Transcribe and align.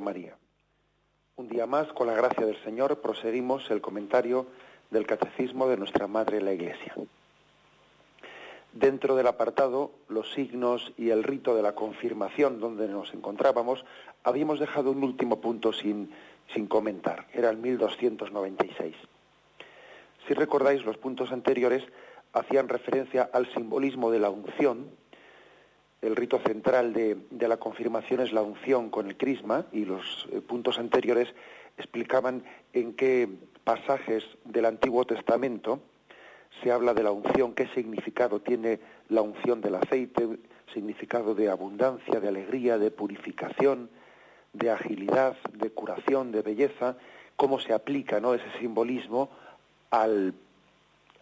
María. 0.00 0.36
Un 1.36 1.48
día 1.48 1.66
más, 1.66 1.92
con 1.92 2.06
la 2.06 2.14
gracia 2.14 2.44
del 2.44 2.62
Señor, 2.62 3.00
proseguimos 3.00 3.70
el 3.70 3.80
comentario 3.80 4.46
del 4.90 5.06
Catecismo 5.06 5.68
de 5.68 5.76
nuestra 5.76 6.06
Madre 6.06 6.40
la 6.40 6.52
Iglesia. 6.52 6.94
Dentro 8.72 9.16
del 9.16 9.26
apartado 9.26 9.92
Los 10.08 10.32
signos 10.32 10.92
y 10.96 11.10
el 11.10 11.24
rito 11.24 11.54
de 11.54 11.62
la 11.62 11.74
confirmación, 11.74 12.60
donde 12.60 12.88
nos 12.88 13.12
encontrábamos, 13.14 13.84
habíamos 14.22 14.60
dejado 14.60 14.90
un 14.90 15.02
último 15.02 15.40
punto 15.40 15.72
sin, 15.72 16.12
sin 16.54 16.66
comentar, 16.66 17.26
era 17.32 17.50
el 17.50 17.56
1296. 17.56 18.94
Si 20.28 20.34
recordáis, 20.34 20.84
los 20.84 20.98
puntos 20.98 21.32
anteriores 21.32 21.82
hacían 22.32 22.68
referencia 22.68 23.28
al 23.32 23.52
simbolismo 23.52 24.10
de 24.10 24.20
la 24.20 24.30
unción, 24.30 24.90
el 26.02 26.16
rito 26.16 26.38
central 26.38 26.92
de, 26.92 27.48
la 27.48 27.58
confirmación 27.58 28.20
es 28.20 28.32
la 28.32 28.42
unción 28.42 28.90
con 28.90 29.08
el 29.08 29.16
crisma 29.16 29.66
y 29.72 29.84
los 29.84 30.28
eh, 30.32 30.40
puntos 30.40 30.78
anteriores 30.78 31.28
explicaban 31.76 32.42
en 32.72 32.94
qué 32.94 33.28
pasajes 33.64 34.24
del 34.44 34.64
Antiguo 34.64 35.04
Testamento 35.04 35.80
se 36.62 36.72
habla 36.72 36.94
de 36.94 37.02
la 37.02 37.12
unción, 37.12 37.54
qué 37.54 37.68
significado 37.68 38.40
tiene 38.40 38.80
la 39.08 39.22
unción 39.22 39.60
del 39.60 39.76
aceite, 39.76 40.38
significado 40.72 41.34
de 41.34 41.48
abundancia, 41.48 42.18
de 42.18 42.28
alegría, 42.28 42.78
de 42.78 42.90
purificación, 42.90 43.90
de 44.52 44.70
agilidad, 44.70 45.36
de 45.52 45.70
curación, 45.70 46.32
de 46.32 46.42
belleza, 46.42 46.96
cómo 47.36 47.60
se 47.60 47.72
aplica 47.72 48.20
¿no? 48.20 48.34
ese 48.34 48.50
simbolismo 48.58 49.30
al, 49.90 50.34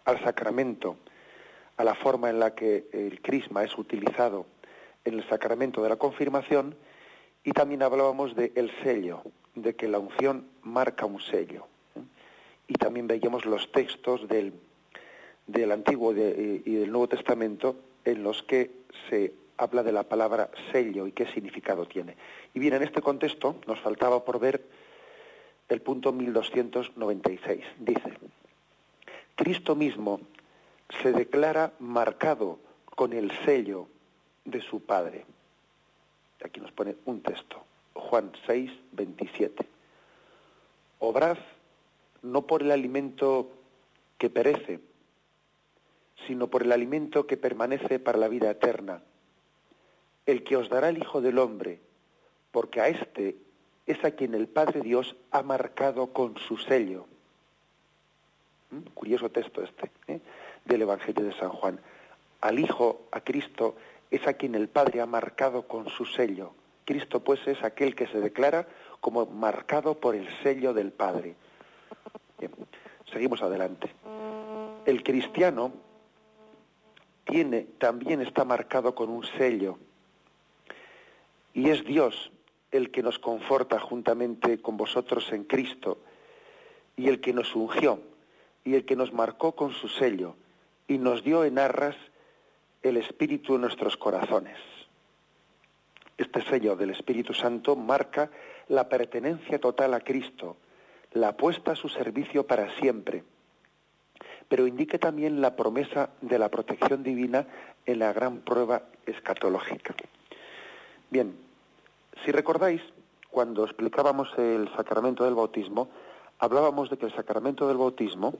al 0.05 0.23
sacramento, 0.23 0.97
a 1.77 1.83
la 1.83 1.95
forma 1.95 2.29
en 2.29 2.39
la 2.39 2.55
que 2.55 2.87
el 2.91 3.21
crisma 3.21 3.63
es 3.63 3.77
utilizado 3.77 4.45
en 5.05 5.13
el 5.15 5.27
sacramento 5.29 5.81
de 5.81 5.89
la 5.89 5.95
confirmación 5.95 6.75
y 7.43 7.51
también 7.51 7.83
hablábamos 7.83 8.35
de 8.35 8.51
el 8.55 8.71
sello, 8.83 9.21
de 9.55 9.75
que 9.75 9.87
la 9.87 9.99
unción 9.99 10.47
marca 10.61 11.05
un 11.05 11.21
sello. 11.21 11.67
¿eh? 11.95 12.01
Y 12.67 12.73
también 12.73 13.07
veíamos 13.07 13.45
los 13.45 13.71
textos 13.71 14.27
del, 14.27 14.53
del 15.47 15.71
Antiguo 15.71 16.11
y 16.11 16.15
del 16.75 16.91
Nuevo 16.91 17.07
Testamento 17.07 17.75
en 18.05 18.23
los 18.23 18.43
que 18.43 18.71
se 19.09 19.33
habla 19.57 19.83
de 19.83 19.91
la 19.91 20.03
palabra 20.03 20.49
sello 20.71 21.05
y 21.07 21.11
qué 21.11 21.25
significado 21.27 21.85
tiene. 21.85 22.15
Y 22.53 22.59
bien, 22.59 22.73
en 22.73 22.83
este 22.83 23.01
contexto 23.01 23.55
nos 23.67 23.79
faltaba 23.79 24.23
por 24.23 24.39
ver 24.39 24.63
el 25.67 25.81
punto 25.81 26.11
1296. 26.11 27.63
Dice, 27.79 28.13
Cristo 29.35 29.75
mismo 29.75 30.21
se 31.01 31.11
declara 31.11 31.73
marcado 31.79 32.59
con 32.85 33.13
el 33.13 33.31
sello 33.45 33.87
de 34.51 34.61
su 34.61 34.81
Padre. 34.81 35.25
Aquí 36.43 36.59
nos 36.59 36.71
pone 36.71 36.95
un 37.05 37.21
texto, 37.21 37.63
Juan 37.93 38.31
6, 38.45 38.71
27. 38.93 39.65
Obrad 40.99 41.37
no 42.21 42.45
por 42.45 42.61
el 42.61 42.71
alimento 42.71 43.49
que 44.17 44.29
perece, 44.29 44.79
sino 46.27 46.47
por 46.47 46.63
el 46.63 46.71
alimento 46.71 47.25
que 47.27 47.37
permanece 47.37 47.99
para 47.99 48.17
la 48.17 48.27
vida 48.27 48.49
eterna, 48.49 49.01
el 50.25 50.43
que 50.43 50.57
os 50.57 50.69
dará 50.69 50.89
el 50.89 50.97
Hijo 50.97 51.21
del 51.21 51.39
Hombre, 51.39 51.79
porque 52.51 52.81
a 52.81 52.89
éste 52.89 53.37
es 53.85 54.03
a 54.03 54.11
quien 54.11 54.35
el 54.35 54.47
Padre 54.47 54.81
Dios 54.81 55.15
ha 55.31 55.41
marcado 55.41 56.13
con 56.13 56.37
su 56.37 56.57
sello. 56.57 57.05
¿Mm? 58.71 58.81
Curioso 58.93 59.29
texto 59.31 59.63
este, 59.63 59.91
¿eh? 60.07 60.19
del 60.65 60.83
Evangelio 60.83 61.25
de 61.25 61.33
San 61.33 61.49
Juan. 61.49 61.79
Al 62.41 62.59
Hijo, 62.59 63.07
a 63.11 63.21
Cristo, 63.21 63.75
es 64.11 64.25
a 64.27 64.33
quien 64.33 64.55
el 64.55 64.69
Padre 64.69 65.01
ha 65.01 65.05
marcado 65.05 65.67
con 65.67 65.89
su 65.89 66.05
sello. 66.05 66.53
Cristo 66.85 67.23
pues 67.23 67.39
es 67.47 67.63
aquel 67.63 67.95
que 67.95 68.07
se 68.07 68.19
declara 68.19 68.67
como 68.99 69.25
marcado 69.25 69.99
por 69.99 70.15
el 70.15 70.27
sello 70.41 70.73
del 70.73 70.91
Padre. 70.91 71.35
seguimos 73.11 73.41
adelante. 73.41 73.89
El 74.85 75.03
cristiano 75.03 75.71
tiene, 77.25 77.67
también 77.77 78.21
está 78.21 78.43
marcado 78.43 78.95
con 78.95 79.09
un 79.09 79.23
sello 79.37 79.77
y 81.53 81.69
es 81.69 81.83
Dios 81.85 82.31
el 82.71 82.91
que 82.91 83.03
nos 83.03 83.19
conforta 83.19 83.79
juntamente 83.79 84.61
con 84.61 84.77
vosotros 84.77 85.31
en 85.31 85.43
Cristo 85.43 85.99
y 86.95 87.07
el 87.07 87.21
que 87.21 87.33
nos 87.33 87.55
ungió 87.55 88.01
y 88.63 88.75
el 88.75 88.85
que 88.85 88.95
nos 88.95 89.13
marcó 89.13 89.55
con 89.55 89.71
su 89.71 89.87
sello 89.87 90.35
y 90.87 90.97
nos 90.97 91.23
dio 91.23 91.43
en 91.45 91.59
arras 91.59 91.95
el 92.83 92.97
Espíritu 92.97 93.55
en 93.55 93.61
nuestros 93.61 93.97
corazones. 93.97 94.57
Este 96.17 96.41
sello 96.41 96.75
del 96.75 96.91
Espíritu 96.91 97.33
Santo 97.33 97.75
marca 97.75 98.29
la 98.67 98.87
pertenencia 98.89 99.59
total 99.59 99.93
a 99.93 100.01
Cristo, 100.01 100.57
la 101.13 101.35
puesta 101.35 101.71
a 101.71 101.75
su 101.75 101.89
servicio 101.89 102.45
para 102.45 102.75
siempre, 102.77 103.23
pero 104.47 104.67
indica 104.67 104.97
también 104.97 105.41
la 105.41 105.55
promesa 105.55 106.09
de 106.21 106.39
la 106.39 106.49
protección 106.49 107.03
divina 107.03 107.47
en 107.85 107.99
la 107.99 108.13
gran 108.13 108.39
prueba 108.39 108.83
escatológica. 109.05 109.95
Bien, 111.09 111.35
si 112.25 112.31
recordáis, 112.31 112.81
cuando 113.31 113.63
explicábamos 113.63 114.29
el 114.37 114.69
sacramento 114.75 115.23
del 115.23 115.35
bautismo, 115.35 115.89
hablábamos 116.39 116.89
de 116.89 116.97
que 116.97 117.05
el 117.05 117.15
sacramento 117.15 117.67
del 117.67 117.77
bautismo 117.77 118.35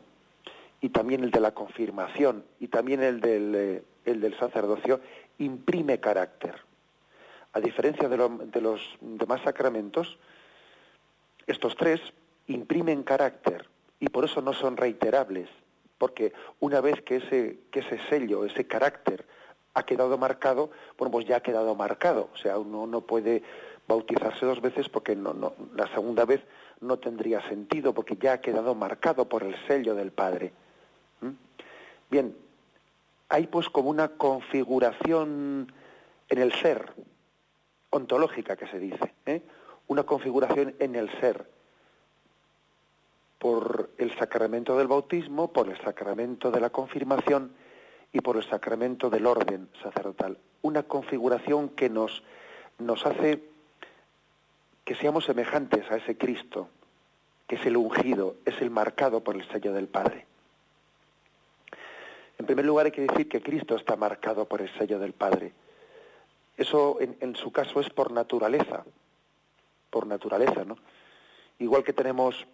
y 0.81 0.89
también 0.89 1.23
el 1.23 1.31
de 1.31 1.39
la 1.39 1.53
confirmación 1.53 2.43
y 2.59 2.67
también 2.67 3.03
el 3.03 3.21
del, 3.21 3.55
eh, 3.55 3.83
el 4.09 4.21
del 4.21 4.37
sacerdocio 4.37 4.99
imprime 5.37 5.99
carácter. 5.99 6.55
A 7.53 7.59
diferencia 7.59 8.07
de, 8.07 8.61
los 8.61 8.81
demás 9.01 9.41
sacramentos, 9.43 10.17
estos 11.47 11.75
tres 11.75 11.99
imprimen 12.47 13.03
carácter 13.03 13.67
y 13.99 14.09
por 14.09 14.25
eso 14.25 14.41
no 14.41 14.53
son 14.53 14.77
reiterables, 14.77 15.49
porque 15.97 16.31
una 16.59 16.79
vez 16.79 17.01
que 17.01 17.17
ese, 17.17 17.59
que 17.71 17.79
ese 17.79 17.99
sello, 18.09 18.45
ese 18.45 18.67
carácter 18.67 19.25
ha 19.73 19.83
quedado 19.83 20.17
marcado, 20.17 20.71
bueno, 20.97 21.11
pues 21.11 21.25
ya 21.25 21.37
ha 21.37 21.41
quedado 21.41 21.73
marcado. 21.75 22.29
O 22.33 22.37
sea, 22.37 22.57
uno 22.57 22.85
no 22.85 23.01
puede 23.01 23.43
bautizarse 23.87 24.45
dos 24.45 24.61
veces 24.61 24.87
porque 24.89 25.15
no, 25.15 25.53
la 25.75 25.87
segunda 25.93 26.25
vez 26.25 26.41
no 26.81 26.97
tendría 26.97 27.41
sentido, 27.49 27.93
porque 27.93 28.15
ya 28.15 28.33
ha 28.33 28.41
quedado 28.41 28.75
marcado 28.75 29.27
por 29.27 29.43
el 29.43 29.55
sello 29.67 29.95
del 29.95 30.11
Padre. 30.11 30.53
¿Mm? 31.21 31.31
Bien, 32.09 32.35
hay 33.29 33.47
pues 33.47 33.69
como 33.69 33.89
una 33.89 34.09
configuración 34.09 35.71
en 36.27 36.37
el 36.39 36.51
ser, 36.53 36.91
ontológica 37.91 38.55
que 38.55 38.67
se 38.67 38.79
dice, 38.79 39.13
¿eh? 39.25 39.41
una 39.87 40.03
configuración 40.03 40.75
en 40.79 40.95
el 40.95 41.09
ser, 41.19 41.47
por 43.37 43.91
el 43.97 44.15
sacramento 44.17 44.77
del 44.77 44.87
bautismo, 44.87 45.53
por 45.53 45.69
el 45.69 45.79
sacramento 45.81 46.51
de 46.51 46.59
la 46.59 46.69
confirmación 46.71 47.53
y 48.11 48.19
por 48.19 48.35
el 48.35 48.43
sacramento 48.43 49.09
del 49.09 49.25
orden 49.25 49.69
sacerdotal. 49.81 50.37
Una 50.61 50.83
configuración 50.83 51.69
que 51.69 51.89
nos, 51.89 52.21
nos 52.79 53.05
hace 53.05 53.41
que 54.83 54.95
seamos 54.95 55.25
semejantes 55.25 55.89
a 55.89 55.97
ese 55.97 56.17
Cristo, 56.17 56.67
que 57.47 57.55
es 57.55 57.65
el 57.65 57.77
ungido, 57.77 58.35
es 58.45 58.59
el 58.61 58.71
marcado 58.71 59.23
por 59.23 59.35
el 59.35 59.47
sello 59.49 59.71
del 59.71 59.87
Padre. 59.87 60.25
En 62.39 62.45
primer 62.45 62.65
lugar 62.65 62.85
hay 62.85 62.91
que 62.91 63.01
decir 63.01 63.27
que 63.27 63.41
Cristo 63.41 63.75
está 63.75 63.97
marcado 63.97 64.45
por 64.45 64.61
el 64.61 64.73
sello 64.77 64.97
del 64.97 65.13
Padre. 65.13 65.51
Eso 66.57 66.97
en, 66.99 67.35
su 67.35 67.51
caso 67.51 67.79
es 67.79 67.89
por 67.89 68.11
naturaleza, 68.11 68.83
por 69.89 70.07
naturaleza, 70.07 70.63
¿no? 70.65 70.77
Igual 71.59 71.83
que 71.83 71.93
tenemos 71.93 72.47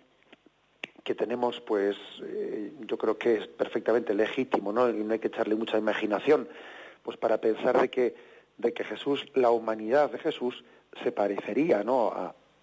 que 1.03 1.13
tenemos, 1.13 1.61
pues, 1.61 1.95
eh, 2.23 2.73
yo 2.87 2.97
creo 2.97 3.15
que 3.15 3.35
es 3.35 3.47
perfectamente 3.47 4.15
legítimo, 4.15 4.73
¿no? 4.73 4.89
Y 4.89 5.03
no 5.03 5.13
hay 5.13 5.19
que 5.19 5.27
echarle 5.27 5.53
mucha 5.53 5.77
imaginación, 5.77 6.49
pues 7.03 7.15
para 7.15 7.39
pensar 7.39 7.79
de 7.79 7.89
que, 7.89 8.15
de 8.57 8.73
que 8.73 8.83
Jesús, 8.83 9.23
la 9.35 9.51
humanidad 9.51 10.09
de 10.09 10.17
Jesús, 10.17 10.63
se 11.03 11.11
parecería 11.11 11.83
¿no? 11.83 12.07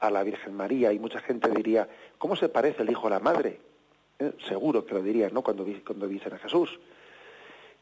a, 0.00 0.10
la 0.10 0.24
Virgen 0.24 0.54
María 0.54 0.92
y 0.92 0.98
mucha 0.98 1.20
gente 1.20 1.48
diría, 1.50 1.88
¿cómo 2.18 2.34
se 2.34 2.48
parece 2.48 2.82
el 2.82 2.90
Hijo 2.90 3.06
a 3.06 3.10
la 3.10 3.20
Madre? 3.20 3.60
¿Eh? 4.18 4.32
Seguro 4.48 4.84
que 4.84 4.94
lo 4.94 5.02
dirían 5.02 5.32
¿no? 5.32 5.42
cuando, 5.42 5.64
cuando 5.86 6.08
dicen 6.08 6.32
a 6.32 6.38
Jesús. 6.38 6.80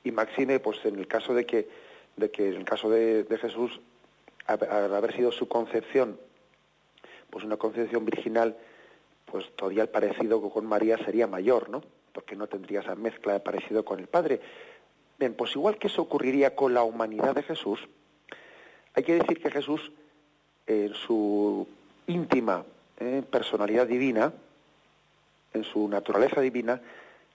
Y 0.05 0.13
Maxime, 0.13 0.61
pues 0.61 0.79
en 0.85 0.99
el 0.99 1.07
caso 1.07 1.35
de 1.35 1.45
que, 1.45 1.69
de 2.17 2.31
que 2.31 2.49
en 2.49 2.57
el 2.57 2.65
caso 2.65 2.89
de, 2.91 3.27
Jesús, 3.41 3.81
haber 4.47 5.15
sido 5.15 5.33
su 5.33 5.49
concepción, 5.49 6.19
pues 7.29 7.45
una 7.45 7.57
concepción 7.57 8.05
virginal, 8.05 8.57
pues 9.27 9.45
todavía 9.57 9.83
el 9.83 9.89
parecido 9.89 10.41
con 10.51 10.67
María 10.67 10.99
sería 10.99 11.27
mayor, 11.27 11.69
¿no? 11.69 11.83
Porque 12.13 12.35
no 12.35 12.47
tendría 12.47 12.81
esa 12.81 12.97
mezcla 12.97 13.35
de 13.35 13.41
parecido 13.41 13.85
con 13.85 14.01
el 14.01 14.09
Padre. 14.09 14.41
Bien, 15.19 15.35
pues 15.35 15.55
igual 15.55 15.79
que 15.79 15.87
eso 15.87 16.03
ocurriría 16.03 16.57
con 16.57 16.75
la 16.75 16.83
humanidad 16.83 17.35
de 17.35 17.43
Jesús, 17.43 17.81
hay 18.95 19.05
que 19.05 19.15
decir 19.15 19.41
que 19.41 19.51
Jesús, 19.51 19.93
en 20.67 20.95
su 20.95 21.67
íntima 22.07 22.65
eh, 22.99 23.23
personalidad 23.31 23.87
divina, 23.87 24.33
en 25.53 25.65
su 25.65 25.89
naturaleza 25.89 26.41
divina, 26.41 26.81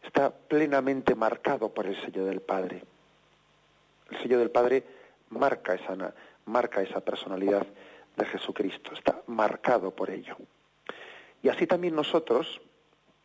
está 0.05 0.31
plenamente 0.31 1.15
marcado 1.15 1.73
por 1.73 1.85
el 1.85 1.99
sello 2.01 2.25
del 2.25 2.41
Padre. 2.41 2.83
El 4.11 4.21
sello 4.21 4.39
del 4.39 4.51
Padre 4.51 4.83
marca 5.29 5.73
esa, 5.73 6.13
marca 6.45 6.81
esa 6.81 7.01
personalidad 7.01 7.65
de 8.15 8.25
Jesucristo, 8.25 8.93
está 8.93 9.21
marcado 9.27 9.91
por 9.91 10.09
ello. 10.09 10.37
Y 11.41 11.49
así 11.49 11.67
también 11.67 11.95
nosotros, 11.95 12.61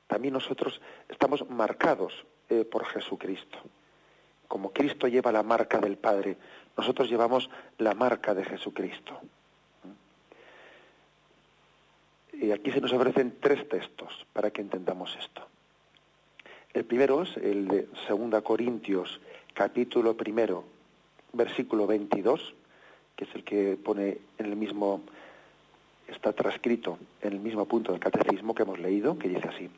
también 0.07 0.35
nosotros 0.35 0.81
estamos 1.09 1.49
marcados 1.49 2.27
eh, 2.49 2.65
por 2.65 2.85
Jesucristo. 2.87 3.59
Como 4.49 4.73
Cristo 4.73 5.07
lleva 5.07 5.31
la 5.31 5.45
marca 5.45 5.79
del 5.79 5.97
Padre, 5.97 6.37
nosotros 6.77 7.09
llevamos 7.09 7.49
la 7.79 7.95
marca 7.95 8.35
de 8.35 8.45
Jesucristo. 8.45 9.21
Y 12.33 12.51
aquí 12.53 12.73
se 12.73 12.81
nos 12.81 12.93
ofrecen 12.93 13.39
tres 13.39 13.69
textos 13.69 14.27
para 14.33 14.51
que 14.51 14.63
entendamos 14.63 15.17
esto. 15.17 15.47
El 16.73 16.85
primero 16.85 17.23
es 17.23 17.37
el 17.37 17.67
de 17.67 17.89
2 18.09 18.43
Corintios, 18.45 19.21
capítulo 19.55 20.17
primero, 20.17 20.63
versículo 21.33 21.85
22, 21.85 22.55
que 23.17 23.25
es 23.25 23.35
el 23.35 23.43
que 23.43 23.77
pone 23.77 24.19
en 24.39 24.47
el 24.47 24.55
mismo, 24.55 25.03
está 26.07 26.33
transcrito 26.33 27.01
en 27.23 27.33
el 27.33 27.41
mismo 27.41 27.67
punto 27.67 27.91
del 27.91 28.01
catecismo 28.01 28.55
que 28.55 28.63
hemos 28.63 28.79
leído, 28.79 29.19
que 29.19 29.29
dice 29.29 29.49
así. 29.49 29.69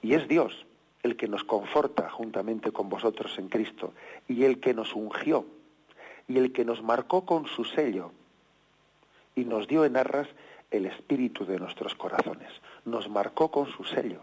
Y 0.00 0.14
es 0.14 0.26
Dios 0.28 0.64
el 1.02 1.14
que 1.18 1.28
nos 1.28 1.44
conforta 1.44 2.08
juntamente 2.08 2.72
con 2.72 2.88
vosotros 2.88 3.38
en 3.38 3.50
Cristo, 3.50 3.92
y 4.26 4.44
el 4.44 4.60
que 4.60 4.72
nos 4.72 4.94
ungió, 4.94 5.44
y 6.26 6.38
el 6.38 6.54
que 6.54 6.64
nos 6.64 6.82
marcó 6.82 7.26
con 7.26 7.46
su 7.46 7.64
sello, 7.64 8.12
y 9.36 9.44
nos 9.44 9.68
dio 9.68 9.84
en 9.84 9.98
arras 9.98 10.28
el 10.70 10.86
espíritu 10.86 11.44
de 11.44 11.58
nuestros 11.58 11.94
corazones. 11.94 12.50
Nos 12.86 13.10
marcó 13.10 13.50
con 13.50 13.66
su 13.66 13.84
sello. 13.84 14.22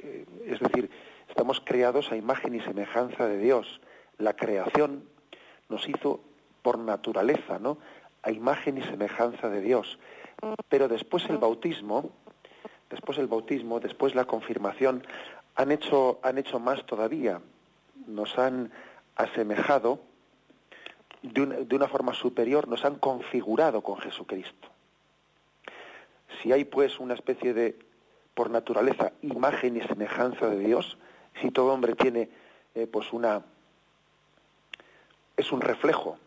Eh, 0.00 0.24
es 0.46 0.60
decir, 0.60 0.90
estamos 1.28 1.60
creados 1.64 2.12
a 2.12 2.16
imagen 2.16 2.54
y 2.54 2.60
semejanza 2.60 3.26
de 3.26 3.38
Dios. 3.38 3.80
La 4.18 4.34
creación 4.34 5.04
nos 5.68 5.88
hizo 5.88 6.20
por 6.62 6.78
naturaleza, 6.78 7.58
¿no? 7.58 7.78
A 8.22 8.30
imagen 8.30 8.78
y 8.78 8.82
semejanza 8.82 9.48
de 9.48 9.60
Dios. 9.60 9.98
Pero 10.68 10.88
después 10.88 11.28
el 11.28 11.38
bautismo, 11.38 12.10
después 12.90 13.18
el 13.18 13.26
bautismo, 13.26 13.80
después 13.80 14.14
la 14.14 14.24
confirmación, 14.24 15.04
han 15.56 15.72
hecho, 15.72 16.20
han 16.22 16.38
hecho 16.38 16.58
más 16.58 16.84
todavía. 16.86 17.40
Nos 18.06 18.38
han 18.38 18.70
asemejado 19.16 20.00
de 21.22 21.42
una, 21.42 21.56
de 21.56 21.76
una 21.76 21.88
forma 21.88 22.14
superior, 22.14 22.68
nos 22.68 22.84
han 22.84 22.96
configurado 22.96 23.82
con 23.82 23.98
Jesucristo. 23.98 24.68
Si 26.40 26.52
hay 26.52 26.64
pues 26.64 27.00
una 27.00 27.14
especie 27.14 27.52
de 27.52 27.87
por 28.38 28.50
naturaleza 28.50 29.10
imagen 29.22 29.76
y 29.76 29.80
semejanza 29.80 30.46
de 30.46 30.60
Dios, 30.60 30.96
si 31.42 31.50
todo 31.50 31.72
hombre 31.72 31.96
tiene 31.96 32.28
eh, 32.76 32.86
pues 32.86 33.12
una 33.12 33.42
es 35.36 35.50
un 35.50 35.60
reflejo 35.60 36.18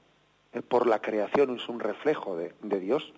eh, 0.52 0.62
por 0.62 0.88
la 0.88 1.00
creación 1.00 1.56
es 1.56 1.69
un 1.69 1.80
reflejo 1.80 2.36
de, 2.36 2.80
Dios 2.81 3.13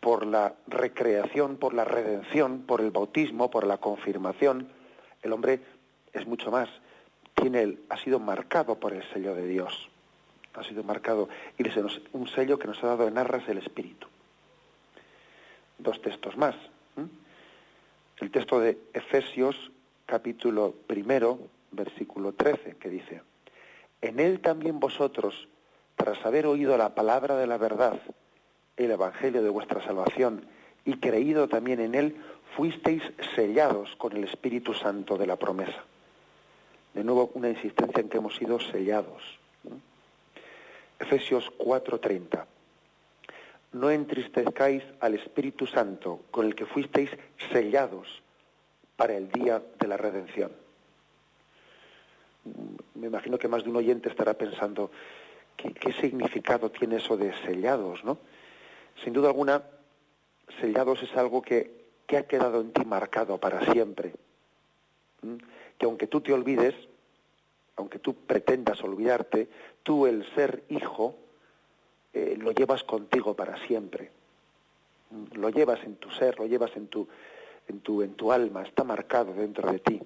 por 0.00 0.24
la 0.24 0.54
recreación 0.66 1.58
por 1.58 1.74
la 1.74 1.84
redención 1.84 2.62
por 2.62 2.80
el 2.80 2.90
bautismo 2.90 3.50
por 3.50 3.66
la 3.66 3.76
confirmación 3.76 4.70
el 5.20 5.34
hombre 5.34 5.60
es 6.14 6.26
mucho 6.26 6.50
más. 6.50 6.70
Tiene 7.34 7.76
ha 7.90 7.98
sido 7.98 8.18
marcado 8.18 8.76
por 8.76 8.94
el 8.94 9.04
sello 9.12 9.34
de 9.34 9.46
Dios. 9.46 9.90
Ha 10.54 10.64
sido 10.64 10.82
marcado 10.84 11.28
y 11.58 11.68
es 11.68 11.76
un 12.12 12.28
sello 12.28 12.58
que 12.58 12.66
nos 12.66 12.82
ha 12.82 12.86
dado 12.86 13.06
en 13.08 13.18
arras 13.18 13.46
el 13.46 13.58
espíritu. 13.58 14.06
Dos 15.76 16.00
textos 16.00 16.38
más 16.38 16.56
el 18.20 18.30
texto 18.30 18.60
de 18.60 18.78
Efesios 18.92 19.70
capítulo 20.06 20.74
primero, 20.86 21.38
versículo 21.70 22.32
13, 22.32 22.76
que 22.76 22.90
dice, 22.90 23.22
en 24.02 24.20
él 24.20 24.40
también 24.40 24.80
vosotros, 24.80 25.48
tras 25.96 26.24
haber 26.26 26.46
oído 26.46 26.76
la 26.76 26.94
palabra 26.94 27.36
de 27.36 27.46
la 27.46 27.58
verdad, 27.58 28.00
el 28.76 28.90
evangelio 28.90 29.42
de 29.42 29.50
vuestra 29.50 29.82
salvación, 29.82 30.44
y 30.84 30.96
creído 30.96 31.48
también 31.48 31.80
en 31.80 31.94
él, 31.94 32.16
fuisteis 32.56 33.02
sellados 33.34 33.94
con 33.96 34.16
el 34.16 34.24
Espíritu 34.24 34.74
Santo 34.74 35.16
de 35.16 35.26
la 35.26 35.36
promesa. 35.36 35.84
De 36.94 37.04
nuevo, 37.04 37.30
una 37.34 37.48
insistencia 37.48 38.00
en 38.00 38.08
que 38.08 38.18
hemos 38.18 38.36
sido 38.36 38.58
sellados. 38.58 39.22
Efesios 40.98 41.50
4:30 41.58 42.44
no 43.72 43.90
entristezcáis 43.90 44.82
al 45.00 45.14
Espíritu 45.14 45.66
Santo 45.66 46.20
con 46.30 46.46
el 46.46 46.54
que 46.54 46.66
fuisteis 46.66 47.10
sellados 47.52 48.22
para 48.96 49.16
el 49.16 49.30
día 49.30 49.62
de 49.78 49.86
la 49.86 49.96
redención. 49.96 50.52
Me 52.94 53.06
imagino 53.06 53.38
que 53.38 53.48
más 53.48 53.64
de 53.64 53.70
un 53.70 53.76
oyente 53.76 54.08
estará 54.08 54.34
pensando, 54.34 54.90
¿qué, 55.56 55.92
significado 55.92 56.70
tiene 56.70 56.96
eso 56.96 57.16
de 57.16 57.32
sellados? 57.44 58.04
¿no? 58.04 58.18
Sin 59.04 59.12
duda 59.12 59.28
alguna, 59.28 59.62
sellados 60.60 61.02
es 61.02 61.16
algo 61.16 61.40
que, 61.42 61.84
que 62.06 62.16
ha 62.16 62.26
quedado 62.26 62.60
en 62.60 62.72
ti 62.72 62.84
marcado 62.84 63.38
para 63.38 63.72
siempre. 63.72 64.14
Que 65.78 65.86
aunque 65.86 66.06
tú 66.06 66.20
te 66.20 66.32
olvides, 66.32 66.74
aunque 67.76 67.98
tú 67.98 68.14
pretendas 68.14 68.82
olvidarte, 68.82 69.48
tú 69.82 70.06
el 70.06 70.26
ser 70.34 70.64
hijo, 70.68 71.14
eh, 72.12 72.36
lo 72.38 72.52
llevas 72.52 72.82
contigo 72.84 73.34
para 73.34 73.56
siempre. 73.66 74.10
Lo 75.32 75.50
llevas 75.50 75.82
en 75.84 75.96
tu 75.96 76.10
ser, 76.10 76.38
lo 76.38 76.46
llevas 76.46 76.76
en 76.76 76.88
tu, 76.88 77.08
en 77.68 77.80
tu, 77.80 78.02
en 78.02 78.14
tu 78.14 78.32
alma, 78.32 78.62
está 78.62 78.84
marcado 78.84 79.32
dentro 79.32 79.70
de 79.70 79.78
ti. 79.78 80.00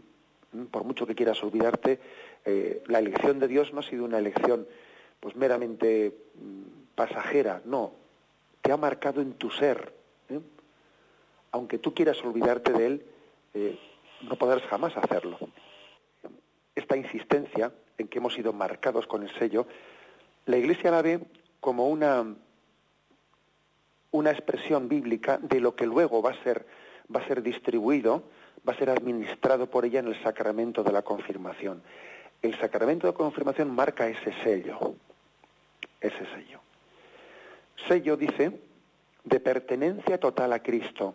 Por 0.71 0.85
mucho 0.85 1.07
que 1.07 1.15
quieras 1.15 1.43
olvidarte, 1.43 1.99
eh, 2.45 2.83
la 2.87 2.99
elección 2.99 3.39
de 3.39 3.49
Dios 3.49 3.73
no 3.73 3.81
ha 3.81 3.83
sido 3.83 4.05
una 4.05 4.19
elección 4.19 4.67
pues 5.21 5.37
meramente 5.37 6.15
mm, 6.35 6.95
pasajera, 6.95 7.63
no, 7.65 7.93
te 8.61 8.73
ha 8.73 8.77
marcado 8.77 9.21
en 9.21 9.35
tu 9.35 9.51
ser. 9.51 9.93
¿eh? 10.29 10.41
Aunque 11.53 11.79
tú 11.79 11.95
quieras 11.95 12.23
olvidarte 12.23 12.73
de 12.73 12.87
Él, 12.87 13.07
no 14.23 14.37
podrás 14.37 14.63
jamás 14.63 14.97
hacerlo. 14.97 15.39
Esta 16.75 16.97
insistencia 16.97 17.73
en 17.99 18.09
que 18.09 18.19
hemos 18.19 18.35
sido 18.35 18.53
marcados 18.53 19.07
con 19.07 19.23
el 19.23 19.31
sello, 19.39 19.67
la 20.47 20.57
Iglesia 20.57 20.91
la 20.91 21.03
ve 21.03 21.21
como 21.65 21.89
una, 21.89 22.27
una 24.11 24.31
expresión 24.31 24.87
bíblica 24.87 25.39
de 25.39 25.61
lo 25.61 25.75
que 25.75 25.87
luego 25.87 26.21
va 26.21 26.33
a 26.33 26.43
ser, 26.43 26.67
va 27.09 27.21
a 27.21 27.27
ser 27.27 27.43
distribuido, 27.43 28.25
va 28.69 28.75
a 28.75 28.77
ser 28.77 28.91
administrado 28.91 29.71
por 29.71 29.87
ella 29.87 30.01
en 30.01 30.09
el 30.09 30.23
sacramento 30.23 30.85
de 30.85 30.93
la 30.93 31.01
confirmación. 31.01 31.83
El 32.43 32.55
sacramento 32.61 33.07
de 33.07 33.15
confirmación 33.15 33.75
marca 33.75 34.07
ese 34.07 34.35
sello, 34.43 34.95
ese 36.03 36.27
sello. 36.35 36.61
Sello 37.89 38.19
dice 38.19 38.61
de 39.25 39.41
pertenencia 39.41 40.21
total 40.21 40.53
a 40.53 40.63
Cristo. 40.63 41.15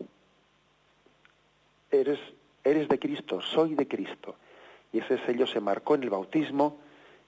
Eres, 1.91 2.17
eres 2.63 2.89
de 2.89 2.97
Cristo, 2.97 3.39
soy 3.39 3.75
de 3.75 3.87
Cristo. 3.87 4.35
Y 4.91 4.97
ese 4.97 5.23
sello 5.27 5.45
se 5.45 5.59
marcó 5.59 5.93
en 5.93 6.01
el 6.01 6.09
bautismo 6.09 6.79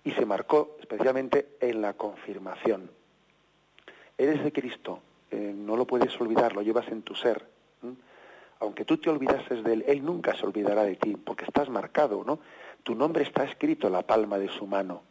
y 0.03 0.09
se 0.09 0.25
marcó 0.25 0.75
especialmente 0.79 1.49
en 1.59 1.83
la 1.83 1.93
confirmación. 1.93 2.89
Eres 4.21 4.43
de 4.43 4.51
Cristo, 4.51 4.99
eh, 5.31 5.51
no 5.57 5.75
lo 5.75 5.87
puedes 5.87 6.21
olvidar, 6.21 6.53
lo 6.53 6.61
llevas 6.61 6.87
en 6.89 7.01
tu 7.01 7.15
ser. 7.15 7.43
Aunque 8.59 8.85
tú 8.85 8.97
te 8.97 9.09
olvidases 9.09 9.63
de 9.63 9.73
Él, 9.73 9.83
Él 9.87 10.05
nunca 10.05 10.35
se 10.35 10.45
olvidará 10.45 10.83
de 10.83 10.95
ti, 10.95 11.15
porque 11.15 11.45
estás 11.45 11.69
marcado, 11.69 12.23
¿no? 12.23 12.37
Tu 12.83 12.93
nombre 12.93 13.23
está 13.23 13.45
escrito 13.45 13.87
en 13.87 13.93
la 13.93 14.03
palma 14.03 14.37
de 14.37 14.47
su 14.49 14.67
mano. 14.67 15.01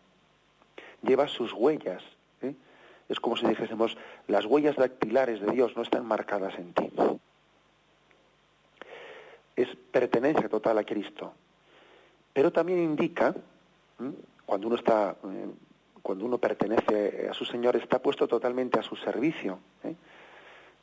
Llevas 1.02 1.32
sus 1.32 1.52
huellas. 1.52 2.04
¿eh? 2.40 2.54
Es 3.08 3.18
como 3.18 3.36
si 3.36 3.48
dijésemos, 3.48 3.96
las 4.28 4.44
huellas 4.44 4.76
dactilares 4.76 5.40
de 5.40 5.50
Dios 5.50 5.74
no 5.74 5.82
están 5.82 6.06
marcadas 6.06 6.56
en 6.56 6.72
ti. 6.72 6.88
Es 9.56 9.74
pertenencia 9.90 10.48
total 10.48 10.78
a 10.78 10.84
Cristo. 10.84 11.32
Pero 12.32 12.52
también 12.52 12.78
indica, 12.78 13.34
cuando 14.46 14.68
uno 14.68 14.76
está 14.76 15.16
eh, 15.24 15.48
cuando 16.02 16.24
uno 16.24 16.38
pertenece 16.38 17.28
a 17.28 17.34
su 17.34 17.44
Señor, 17.44 17.76
está 17.76 18.00
puesto 18.00 18.26
totalmente 18.26 18.78
a 18.78 18.82
su 18.82 18.96
servicio. 18.96 19.58
¿eh? 19.84 19.94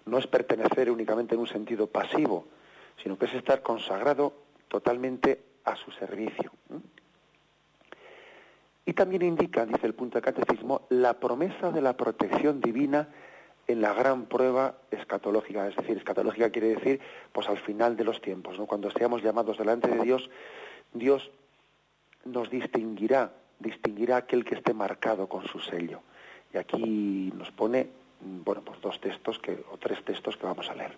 No 0.06 0.18
es 0.18 0.28
pertenecer 0.28 0.90
únicamente 0.90 1.36
en 1.36 1.42
un 1.42 1.48
sentido 1.48 1.88
pasivo, 1.88 2.48
sino 3.02 3.18
que 3.18 3.26
es 3.26 3.34
estar 3.34 3.62
consagrado 3.62 4.34
totalmente 4.68 5.42
a 5.66 5.76
su 5.76 5.92
servicio. 5.92 6.52
¿eh? 6.72 6.80
Y 8.86 8.94
también 8.94 9.22
indica, 9.22 9.66
dice 9.66 9.86
el 9.86 9.94
punto 9.94 10.18
de 10.18 10.22
catecismo, 10.22 10.84
la 10.90 11.20
promesa 11.20 11.72
de 11.72 11.82
la 11.82 11.98
protección 11.98 12.62
divina 12.62 13.10
en 13.68 13.82
la 13.82 13.94
gran 13.94 14.26
prueba 14.28 14.78
escatológica. 14.92 15.68
Es 15.68 15.76
decir, 15.76 15.98
escatológica 15.98 16.50
quiere 16.50 16.76
decir, 16.76 17.02
pues 17.34 17.50
al 17.50 17.58
final 17.58 17.98
de 17.98 18.06
los 18.06 18.22
tiempos, 18.22 18.58
¿no? 18.58 18.66
cuando 18.66 18.90
seamos 18.92 19.22
llamados 19.22 19.58
delante 19.58 19.90
de 19.90 20.00
Dios, 20.00 20.30
Dios 20.94 21.30
nos 22.24 22.50
distinguirá, 22.50 23.34
distinguirá 23.60 24.18
aquel 24.18 24.46
que 24.46 24.56
esté 24.56 24.74
marcado 24.74 25.28
con 25.28 25.46
su 25.48 25.60
sello. 25.60 26.02
Y 26.54 26.58
aquí 26.58 27.32
nos 27.36 27.52
pone, 27.52 27.90
bueno, 28.22 28.62
pues 28.64 28.80
dos 28.82 29.00
textos 29.00 29.40
que, 29.40 29.64
o 29.72 29.78
tres 29.78 30.04
textos 30.04 30.38
que 30.38 30.46
vamos 30.46 30.70
a 30.70 30.76
leer. 30.76 30.96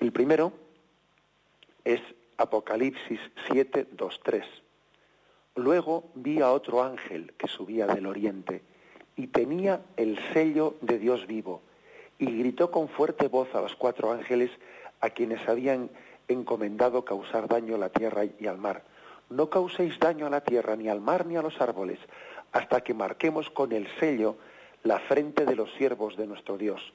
El 0.00 0.12
primero 0.12 0.52
es 1.84 2.00
Apocalipsis 2.36 3.20
7, 3.48 3.88
2, 3.92 4.20
3. 4.22 4.44
Luego 5.56 6.04
vi 6.14 6.40
a 6.40 6.50
otro 6.50 6.82
ángel 6.82 7.34
que 7.36 7.46
subía 7.46 7.86
del 7.86 8.06
oriente 8.06 8.62
y 9.16 9.26
tenía 9.26 9.82
el 9.96 10.18
sello 10.32 10.76
de 10.80 10.98
Dios 10.98 11.26
vivo 11.26 11.60
y 12.18 12.26
gritó 12.38 12.70
con 12.70 12.88
fuerte 12.88 13.28
voz 13.28 13.54
a 13.54 13.60
los 13.60 13.76
cuatro 13.76 14.12
ángeles 14.12 14.50
a 15.00 15.10
quienes 15.10 15.46
habían 15.48 15.90
encomendado 16.28 17.04
causar 17.04 17.48
daño 17.48 17.74
a 17.74 17.78
la 17.78 17.90
tierra 17.90 18.22
y 18.24 18.46
al 18.46 18.58
mar. 18.58 18.84
No 19.32 19.48
causéis 19.48 19.98
daño 19.98 20.26
a 20.26 20.30
la 20.30 20.42
tierra, 20.42 20.76
ni 20.76 20.88
al 20.88 21.00
mar, 21.00 21.24
ni 21.24 21.36
a 21.36 21.42
los 21.42 21.58
árboles, 21.60 21.98
hasta 22.52 22.82
que 22.82 22.92
marquemos 22.92 23.48
con 23.48 23.72
el 23.72 23.88
sello 23.98 24.36
la 24.82 24.98
frente 24.98 25.46
de 25.46 25.56
los 25.56 25.72
siervos 25.74 26.16
de 26.16 26.26
nuestro 26.26 26.58
Dios. 26.58 26.92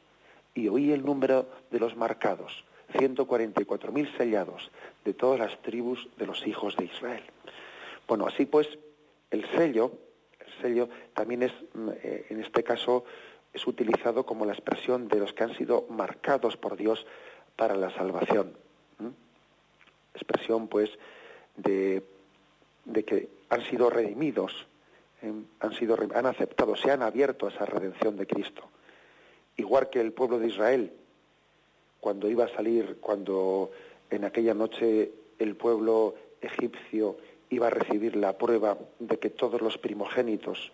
Y 0.54 0.68
oí 0.68 0.92
el 0.92 1.04
número 1.04 1.48
de 1.72 1.80
los 1.80 1.96
marcados, 1.96 2.64
144.000 2.94 4.18
sellados 4.18 4.70
de 5.04 5.14
todas 5.14 5.40
las 5.40 5.60
tribus 5.64 6.08
de 6.18 6.28
los 6.28 6.46
hijos 6.46 6.78
de 6.78 6.86
Israel. 6.86 7.24
Bueno, 8.08 8.28
así 8.28 8.46
pues, 8.46 8.68
el 9.32 9.44
sello, 9.56 9.92
el 10.40 10.62
sello 10.62 10.90
también 11.16 11.44
es, 11.44 11.52
mm, 11.74 11.90
eh, 12.04 12.26
en 12.30 12.42
este 12.42 12.64
caso, 12.64 13.04
es 13.52 13.66
utilizado 13.66 14.26
como 14.26 14.46
la 14.46 14.54
expresión 14.54 15.08
de 15.08 15.20
los 15.20 15.34
que 15.34 15.44
han 15.44 15.58
sido 15.58 15.88
marcados 15.90 16.56
por 16.56 16.78
Dios 16.78 17.06
para 17.56 17.76
la 17.76 17.90
salvación. 17.96 18.54
Expresión, 20.14 20.68
pues, 20.68 20.90
de, 21.58 22.04
de, 22.88 23.04
que 23.04 23.30
han 23.50 23.62
sido 23.64 23.90
redimidos, 23.90 24.68
¿eh? 25.22 25.32
han, 25.60 25.74
sido, 25.74 25.98
han 26.14 26.26
aceptado, 26.26 26.76
se 26.76 26.92
han 26.92 27.02
abierto 27.02 27.46
a 27.46 27.50
esa 27.50 27.66
redención 27.66 28.18
de 28.18 28.26
Cristo. 28.26 28.64
Igual 29.58 29.90
que 29.90 30.02
el 30.02 30.14
pueblo 30.14 30.40
de 30.40 30.48
Israel, 30.48 30.94
cuando 32.00 32.30
iba 32.30 32.46
a 32.46 32.56
salir, 32.56 32.98
cuando 33.02 33.72
en 34.10 34.24
aquella 34.24 34.54
noche 34.54 35.12
el 35.40 35.56
pueblo 35.56 36.16
egipcio 36.42 37.18
iba 37.50 37.68
a 37.68 37.72
recibir 37.72 38.16
la 38.16 38.38
prueba 38.38 38.78
de 39.00 39.18
que 39.18 39.30
todos 39.30 39.62
los 39.62 39.78
primogénitos 39.78 40.72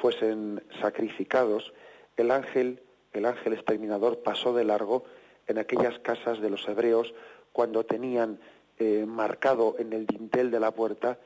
fuesen 0.00 0.62
sacrificados, 0.80 1.72
el 2.16 2.30
ángel, 2.30 2.80
el 3.12 3.26
ángel 3.26 3.54
exterminador 3.54 4.18
pasó 4.18 4.54
de 4.54 4.64
largo 4.64 5.04
en 5.46 5.58
aquellas 5.58 5.98
casas 6.00 6.40
de 6.40 6.50
los 6.50 6.66
hebreos 6.68 7.12
cuando 7.52 7.84
tenían 7.84 8.38
eh, 8.78 9.04
marcado 9.06 9.76
en 9.78 9.92
el 9.92 10.06
dintel 10.06 10.50
de 10.50 10.60
la 10.60 10.70
puerta, 10.70 11.18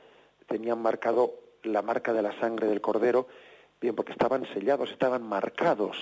tenían 0.47 0.81
marcado 0.81 1.35
la 1.63 1.81
marca 1.81 2.13
de 2.13 2.21
la 2.21 2.37
sangre 2.39 2.67
del 2.67 2.81
cordero, 2.81 3.27
bien 3.79 3.95
porque 3.95 4.13
estaban 4.13 4.45
sellados, 4.53 4.91
estaban 4.91 5.23
marcados 5.23 5.97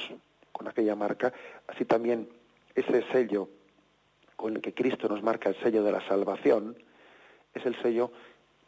con 0.52 0.68
aquella 0.68 0.96
marca, 0.96 1.34
así 1.68 1.86
también 1.86 2.30
ese 2.76 3.04
sello 3.12 3.50
con 4.36 4.56
el 4.56 4.62
que 4.62 4.74
Cristo 4.74 5.08
nos 5.10 5.24
marca 5.24 5.50
el 5.50 5.56
sello 5.62 5.84
de 5.84 5.92
la 5.92 6.08
salvación, 6.08 6.78
es 7.54 7.66
el 7.66 7.82
sello 7.82 8.12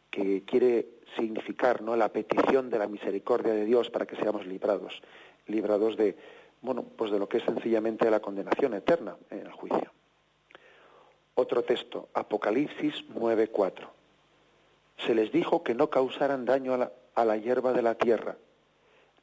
que 0.10 0.44
quiere 0.44 0.88
significar 1.16 1.82
¿no? 1.82 1.96
la 1.96 2.10
petición 2.10 2.70
de 2.70 2.80
la 2.80 2.88
misericordia 2.88 3.54
de 3.54 3.66
Dios 3.66 3.90
para 3.90 4.06
que 4.06 4.16
seamos 4.16 4.46
librados 4.46 5.02
librados 5.48 5.98
de, 5.98 6.16
bueno, 6.62 6.84
pues 6.84 7.12
de 7.12 7.20
lo 7.20 7.28
que 7.28 7.38
es 7.38 7.44
sencillamente 7.44 8.10
la 8.10 8.20
condenación 8.20 8.74
eterna 8.74 9.18
en 9.30 9.40
el 9.40 9.52
juicio. 9.52 9.92
Otro 11.36 11.64
texto, 11.64 12.10
Apocalipsis 12.14 13.06
9:4. 13.10 13.97
Se 14.98 15.13
les 15.13 15.32
dijo 15.32 15.63
que 15.63 15.75
no 15.75 15.89
causaran 15.89 16.46
daño 16.46 16.74
a 16.74 16.77
la, 16.77 16.92
a 17.16 17.25
la 17.25 17.38
hierba 17.38 17.74
de 17.74 17.82
la 17.82 17.96
tierra, 17.96 18.38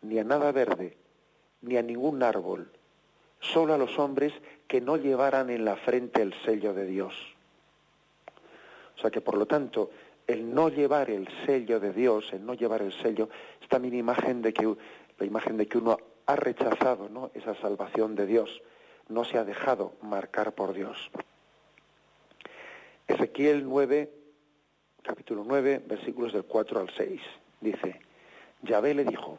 ni 0.03 0.19
a 0.19 0.25
nada 0.25 0.53
verde, 0.53 0.97
ni 1.63 1.77
a 1.77 1.83
ningún 1.83 2.23
árbol, 2.23 2.71
solo 3.41 3.75
a 3.75 3.79
los 3.79 3.99
hombres 3.99 4.33
que 4.67 4.81
no 4.81 4.97
llevaran 4.97 5.51
en 5.51 5.65
la 5.65 5.77
frente 5.77 6.23
el 6.23 6.35
sello 6.45 6.75
de 6.75 6.87
Dios. 6.87 7.15
O 8.97 9.01
sea 9.01 9.11
que 9.11 9.21
por 9.21 9.37
lo 9.37 9.47
tanto, 9.47 9.91
el 10.27 10.55
no 10.55 10.69
llevar 10.69 11.11
el 11.11 11.29
sello 11.47 11.81
de 11.81 11.93
Dios, 11.93 12.33
el 12.33 12.45
no 12.45 12.55
llevar 12.55 12.83
el 12.83 12.93
sello, 12.93 13.29
es 13.61 13.69
también 13.69 13.95
imagen 13.95 14.43
de 14.43 14.53
que 14.53 14.75
la 15.19 15.27
imagen 15.27 15.57
de 15.57 15.67
que 15.67 15.79
uno 15.79 15.99
ha 16.27 16.37
rechazado 16.37 17.09
¿no? 17.09 17.31
esa 17.35 17.55
salvación 17.57 18.15
de 18.15 18.27
Dios, 18.27 18.63
no 19.09 19.25
se 19.25 19.39
ha 19.39 19.45
dejado 19.45 19.93
marcar 20.03 20.53
por 20.53 20.73
Dios. 20.73 21.11
Ezequiel 23.07 23.65
9, 23.65 24.11
capítulo 25.05 25.45
9, 25.47 25.83
versículos 25.87 26.33
del 26.33 26.45
4 26.45 26.81
al 26.81 26.91
6, 26.91 27.21
dice, 27.61 28.01
Yahvé 28.63 28.95
le 28.95 29.05
dijo, 29.05 29.39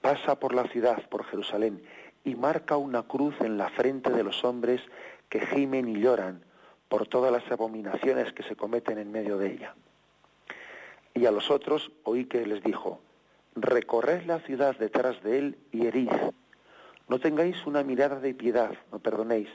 pasa 0.00 0.40
por 0.40 0.54
la 0.54 0.64
ciudad, 0.64 1.06
por 1.10 1.24
Jerusalén, 1.24 1.82
y 2.24 2.34
marca 2.34 2.78
una 2.78 3.02
cruz 3.02 3.34
en 3.40 3.58
la 3.58 3.68
frente 3.68 4.10
de 4.10 4.24
los 4.24 4.42
hombres 4.44 4.80
que 5.28 5.44
gimen 5.44 5.88
y 5.88 6.00
lloran 6.00 6.42
por 6.88 7.06
todas 7.06 7.30
las 7.30 7.50
abominaciones 7.52 8.32
que 8.32 8.42
se 8.44 8.56
cometen 8.56 8.98
en 8.98 9.12
medio 9.12 9.36
de 9.36 9.52
ella. 9.52 9.74
Y 11.12 11.26
a 11.26 11.30
los 11.30 11.50
otros 11.50 11.92
oí 12.04 12.24
que 12.24 12.46
les 12.46 12.62
dijo, 12.62 13.00
recorred 13.54 14.24
la 14.24 14.40
ciudad 14.40 14.74
detrás 14.78 15.22
de 15.22 15.38
él 15.38 15.58
y 15.70 15.86
herid. 15.86 16.10
No 17.08 17.18
tengáis 17.18 17.66
una 17.66 17.82
mirada 17.82 18.20
de 18.20 18.32
piedad, 18.32 18.72
no 18.90 19.00
perdonéis. 19.00 19.50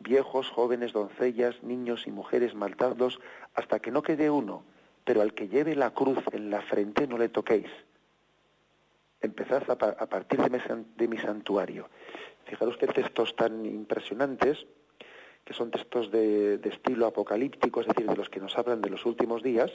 Viejos, 0.00 0.50
jóvenes, 0.50 0.92
doncellas, 0.92 1.62
niños 1.62 2.06
y 2.06 2.10
mujeres 2.10 2.54
maltados, 2.54 3.20
hasta 3.54 3.80
que 3.80 3.90
no 3.90 4.02
quede 4.02 4.30
uno, 4.30 4.62
pero 5.04 5.22
al 5.22 5.34
que 5.34 5.48
lleve 5.48 5.74
la 5.74 5.90
cruz 5.90 6.18
en 6.32 6.50
la 6.50 6.62
frente 6.62 7.06
no 7.06 7.18
le 7.18 7.28
toquéis. 7.28 7.70
Empezad 9.20 9.68
a, 9.70 10.06
partir 10.06 10.40
de 10.40 11.08
mi, 11.08 11.18
santuario. 11.18 11.88
Fijaros 12.44 12.76
qué 12.76 12.86
textos 12.86 13.34
tan 13.34 13.66
impresionantes, 13.66 14.66
que 15.44 15.54
son 15.54 15.70
textos 15.70 16.12
de, 16.12 16.60
estilo 16.64 17.06
apocalíptico, 17.06 17.80
es 17.80 17.88
decir, 17.88 18.06
de 18.06 18.16
los 18.16 18.28
que 18.28 18.38
nos 18.38 18.56
hablan 18.56 18.80
de 18.80 18.90
los 18.90 19.04
últimos 19.06 19.42
días, 19.42 19.72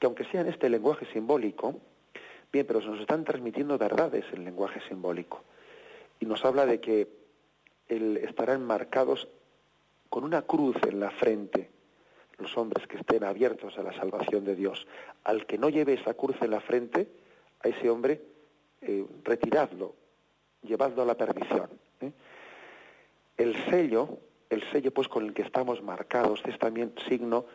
que 0.00 0.06
aunque 0.06 0.24
sea 0.24 0.40
en 0.40 0.48
este 0.48 0.68
lenguaje 0.68 1.06
simbólico, 1.12 1.80
Bien, 2.52 2.66
pero 2.66 2.82
se 2.82 2.88
nos 2.88 3.00
están 3.00 3.24
transmitiendo 3.24 3.78
verdades 3.78 4.26
en 4.32 4.44
lenguaje 4.44 4.80
simbólico. 4.86 5.42
Y 6.20 6.26
nos 6.26 6.44
habla 6.44 6.66
de 6.66 6.80
que 6.80 7.08
el, 7.88 8.18
estarán 8.18 8.62
marcados 8.66 9.26
con 10.12 10.24
una 10.24 10.42
cruz 10.42 10.76
en 10.86 11.00
la 11.00 11.10
frente 11.10 11.70
los 12.36 12.54
hombres 12.58 12.86
que 12.86 12.98
estén 12.98 13.24
abiertos 13.24 13.78
a 13.78 13.82
la 13.82 13.94
salvación 13.94 14.44
de 14.44 14.54
Dios. 14.54 14.86
Al 15.24 15.46
que 15.46 15.56
no 15.56 15.70
lleve 15.70 15.94
esa 15.94 16.12
cruz 16.12 16.36
en 16.42 16.50
la 16.50 16.60
frente, 16.60 17.08
a 17.64 17.68
ese 17.68 17.88
hombre, 17.88 18.20
eh, 18.82 19.06
retiradlo, 19.24 19.94
llevadlo 20.60 21.00
a 21.00 21.06
la 21.06 21.14
perdición. 21.14 21.70
¿eh? 22.02 22.12
El 23.38 23.56
sello, 23.70 24.18
el 24.50 24.62
sello 24.70 24.90
pues 24.92 25.08
con 25.08 25.24
el 25.24 25.32
que 25.32 25.42
estamos 25.42 25.82
marcados 25.82 26.42
es 26.44 26.58
también 26.58 26.92
signo 27.08 27.46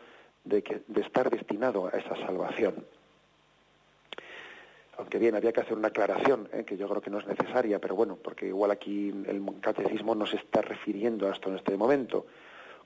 de, 0.44 0.64
que, 0.64 0.82
de 0.88 1.02
estar 1.02 1.30
destinado 1.30 1.86
a 1.86 1.92
esa 1.92 2.16
salvación 2.16 2.88
aunque 4.98 5.20
bien 5.20 5.36
había 5.36 5.54
que 5.54 5.62
hacer 5.62 5.78
una 5.78 5.90
aclaración, 5.90 6.50
¿eh? 6.52 6.64
que 6.66 6.76
yo 6.76 6.90
creo 6.90 7.02
que 7.02 7.12
no 7.12 7.20
es 7.20 7.28
necesaria, 7.28 7.80
pero 7.80 7.96
bueno, 7.96 8.18
porque 8.22 8.48
igual 8.48 8.72
aquí 8.72 9.10
el 9.28 9.44
catecismo 9.62 10.16
no 10.16 10.26
se 10.26 10.38
está 10.38 10.62
refiriendo 10.62 11.28
a 11.28 11.34
esto 11.34 11.50
en 11.50 11.58
este 11.58 11.78
momento. 11.78 12.26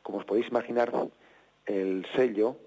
Como 0.04 0.20
os 0.20 0.26
podéis 0.26 0.48
imaginar, 0.48 0.92
el 1.66 2.06
sello, 2.16 2.58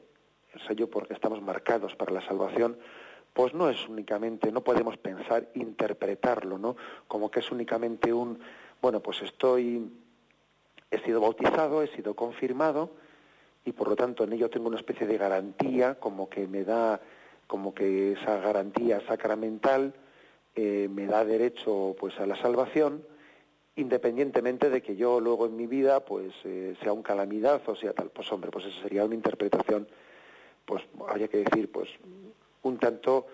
el 0.52 0.60
sello 0.66 0.88
porque 0.88 1.14
estamos 1.14 1.42
marcados 1.42 1.94
para 1.96 2.12
la 2.12 2.20
salvación, 2.26 2.78
pues 3.32 3.52
no 3.54 3.68
es 3.68 3.88
únicamente, 3.88 4.52
no 4.52 4.62
podemos 4.62 4.96
pensar, 4.96 5.48
interpretarlo, 5.54 6.56
¿no? 6.58 6.76
Como 7.08 7.30
que 7.30 7.40
es 7.40 7.50
únicamente 7.50 8.12
un, 8.12 8.38
bueno, 8.80 9.00
pues 9.00 9.22
estoy, 9.22 9.90
he 10.90 10.98
sido 11.00 11.20
bautizado, 11.20 11.82
he 11.82 11.88
sido 11.88 12.14
confirmado, 12.14 12.90
y 13.64 13.72
por 13.72 13.88
lo 13.88 13.96
tanto 13.96 14.24
en 14.24 14.34
ello 14.34 14.50
tengo 14.50 14.68
una 14.68 14.78
especie 14.78 15.06
de 15.06 15.18
garantía, 15.18 15.96
como 15.96 16.28
que 16.28 16.46
me 16.46 16.64
da 16.64 17.00
como 17.46 17.74
que 17.74 18.12
esa 18.12 18.38
garantía 18.38 19.00
sacramental 19.06 19.94
eh, 20.54 20.88
me 20.90 21.06
da 21.06 21.24
derecho 21.24 21.94
pues 21.98 22.18
a 22.18 22.26
la 22.26 22.36
salvación 22.36 23.04
independientemente 23.76 24.70
de 24.70 24.82
que 24.82 24.96
yo 24.96 25.20
luego 25.20 25.46
en 25.46 25.56
mi 25.56 25.66
vida 25.66 26.04
pues 26.04 26.32
eh, 26.44 26.76
sea 26.82 26.92
un 26.92 27.02
calamidad 27.02 27.60
o 27.66 27.74
sea 27.74 27.92
tal 27.92 28.10
pues 28.10 28.30
hombre 28.30 28.50
pues 28.50 28.66
esa 28.66 28.82
sería 28.82 29.04
una 29.04 29.14
interpretación 29.14 29.88
pues 30.64 30.82
habría 31.08 31.28
que 31.28 31.38
decir 31.38 31.70
pues 31.70 31.88
un 32.62 32.78
tanto 32.78 33.26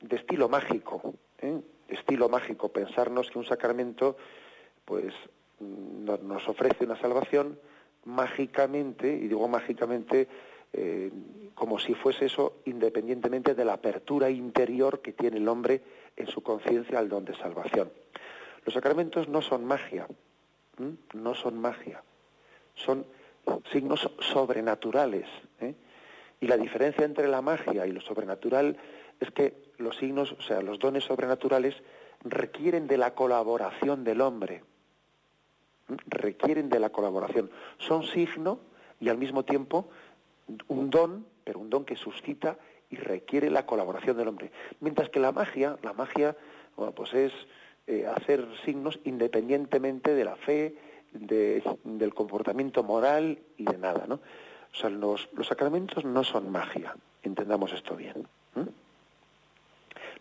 de 0.00 0.16
estilo 0.16 0.48
mágico, 0.48 1.14
¿eh? 1.38 1.60
estilo 1.88 2.28
mágico, 2.28 2.68
pensarnos 2.68 3.30
que 3.30 3.38
un 3.38 3.44
sacramento 3.44 4.16
pues 4.84 5.14
nos 5.60 6.48
ofrece 6.48 6.84
una 6.84 7.00
salvación 7.00 7.58
mágicamente, 8.04 9.08
y 9.08 9.28
digo 9.28 9.48
mágicamente 9.48 10.28
eh, 10.72 11.10
como 11.54 11.78
si 11.78 11.94
fuese 11.94 12.26
eso 12.26 12.56
independientemente 12.66 13.54
de 13.54 13.64
la 13.64 13.74
apertura 13.74 14.28
interior 14.28 15.00
que 15.00 15.12
tiene 15.12 15.38
el 15.38 15.48
hombre 15.48 15.80
en 16.16 16.26
su 16.26 16.42
conciencia 16.42 16.98
al 16.98 17.08
don 17.08 17.24
de 17.24 17.34
salvación. 17.36 17.90
Los 18.64 18.74
sacramentos 18.74 19.28
no 19.28 19.42
son 19.42 19.64
magia, 19.64 20.06
no 21.12 21.34
son 21.34 21.58
magia, 21.58 22.02
son 22.74 23.06
signos 23.72 24.10
sobrenaturales. 24.20 25.28
¿eh? 25.60 25.74
Y 26.40 26.46
la 26.46 26.56
diferencia 26.56 27.04
entre 27.04 27.28
la 27.28 27.42
magia 27.42 27.86
y 27.86 27.92
lo 27.92 28.00
sobrenatural 28.00 28.76
es 29.20 29.30
que 29.30 29.72
los 29.78 29.96
signos, 29.96 30.32
o 30.32 30.42
sea, 30.42 30.62
los 30.62 30.78
dones 30.78 31.04
sobrenaturales 31.04 31.74
requieren 32.22 32.86
de 32.86 32.98
la 32.98 33.14
colaboración 33.14 34.04
del 34.04 34.20
hombre. 34.20 34.62
Requieren 36.06 36.70
de 36.70 36.80
la 36.80 36.90
colaboración. 36.90 37.50
Son 37.78 38.04
signo 38.04 38.60
y 39.00 39.08
al 39.10 39.18
mismo 39.18 39.44
tiempo 39.44 39.88
un 40.68 40.90
don, 40.90 41.26
pero 41.44 41.58
un 41.58 41.70
don 41.70 41.84
que 41.84 41.96
suscita 41.96 42.58
y 42.90 42.96
requiere 42.96 43.50
la 43.50 43.66
colaboración 43.66 44.16
del 44.16 44.28
hombre. 44.28 44.50
Mientras 44.80 45.10
que 45.10 45.20
la 45.20 45.32
magia, 45.32 45.76
la 45.82 45.92
magia, 45.92 46.36
bueno, 46.76 46.92
pues 46.92 47.12
es 47.14 47.32
eh, 47.86 48.06
hacer 48.06 48.46
signos 48.64 48.98
independientemente 49.04 50.14
de 50.14 50.24
la 50.24 50.36
fe, 50.36 50.74
del 51.12 52.14
comportamiento 52.14 52.82
moral 52.82 53.38
y 53.56 53.64
de 53.64 53.76
nada, 53.76 54.06
¿no? 54.08 54.14
O 54.72 54.76
sea, 54.76 54.90
los, 54.90 55.28
sacramentos 55.46 56.04
no 56.04 56.24
son 56.24 56.50
magia, 56.50 56.96
entendamos 57.22 57.72
esto 57.72 57.94
bien. 57.94 58.26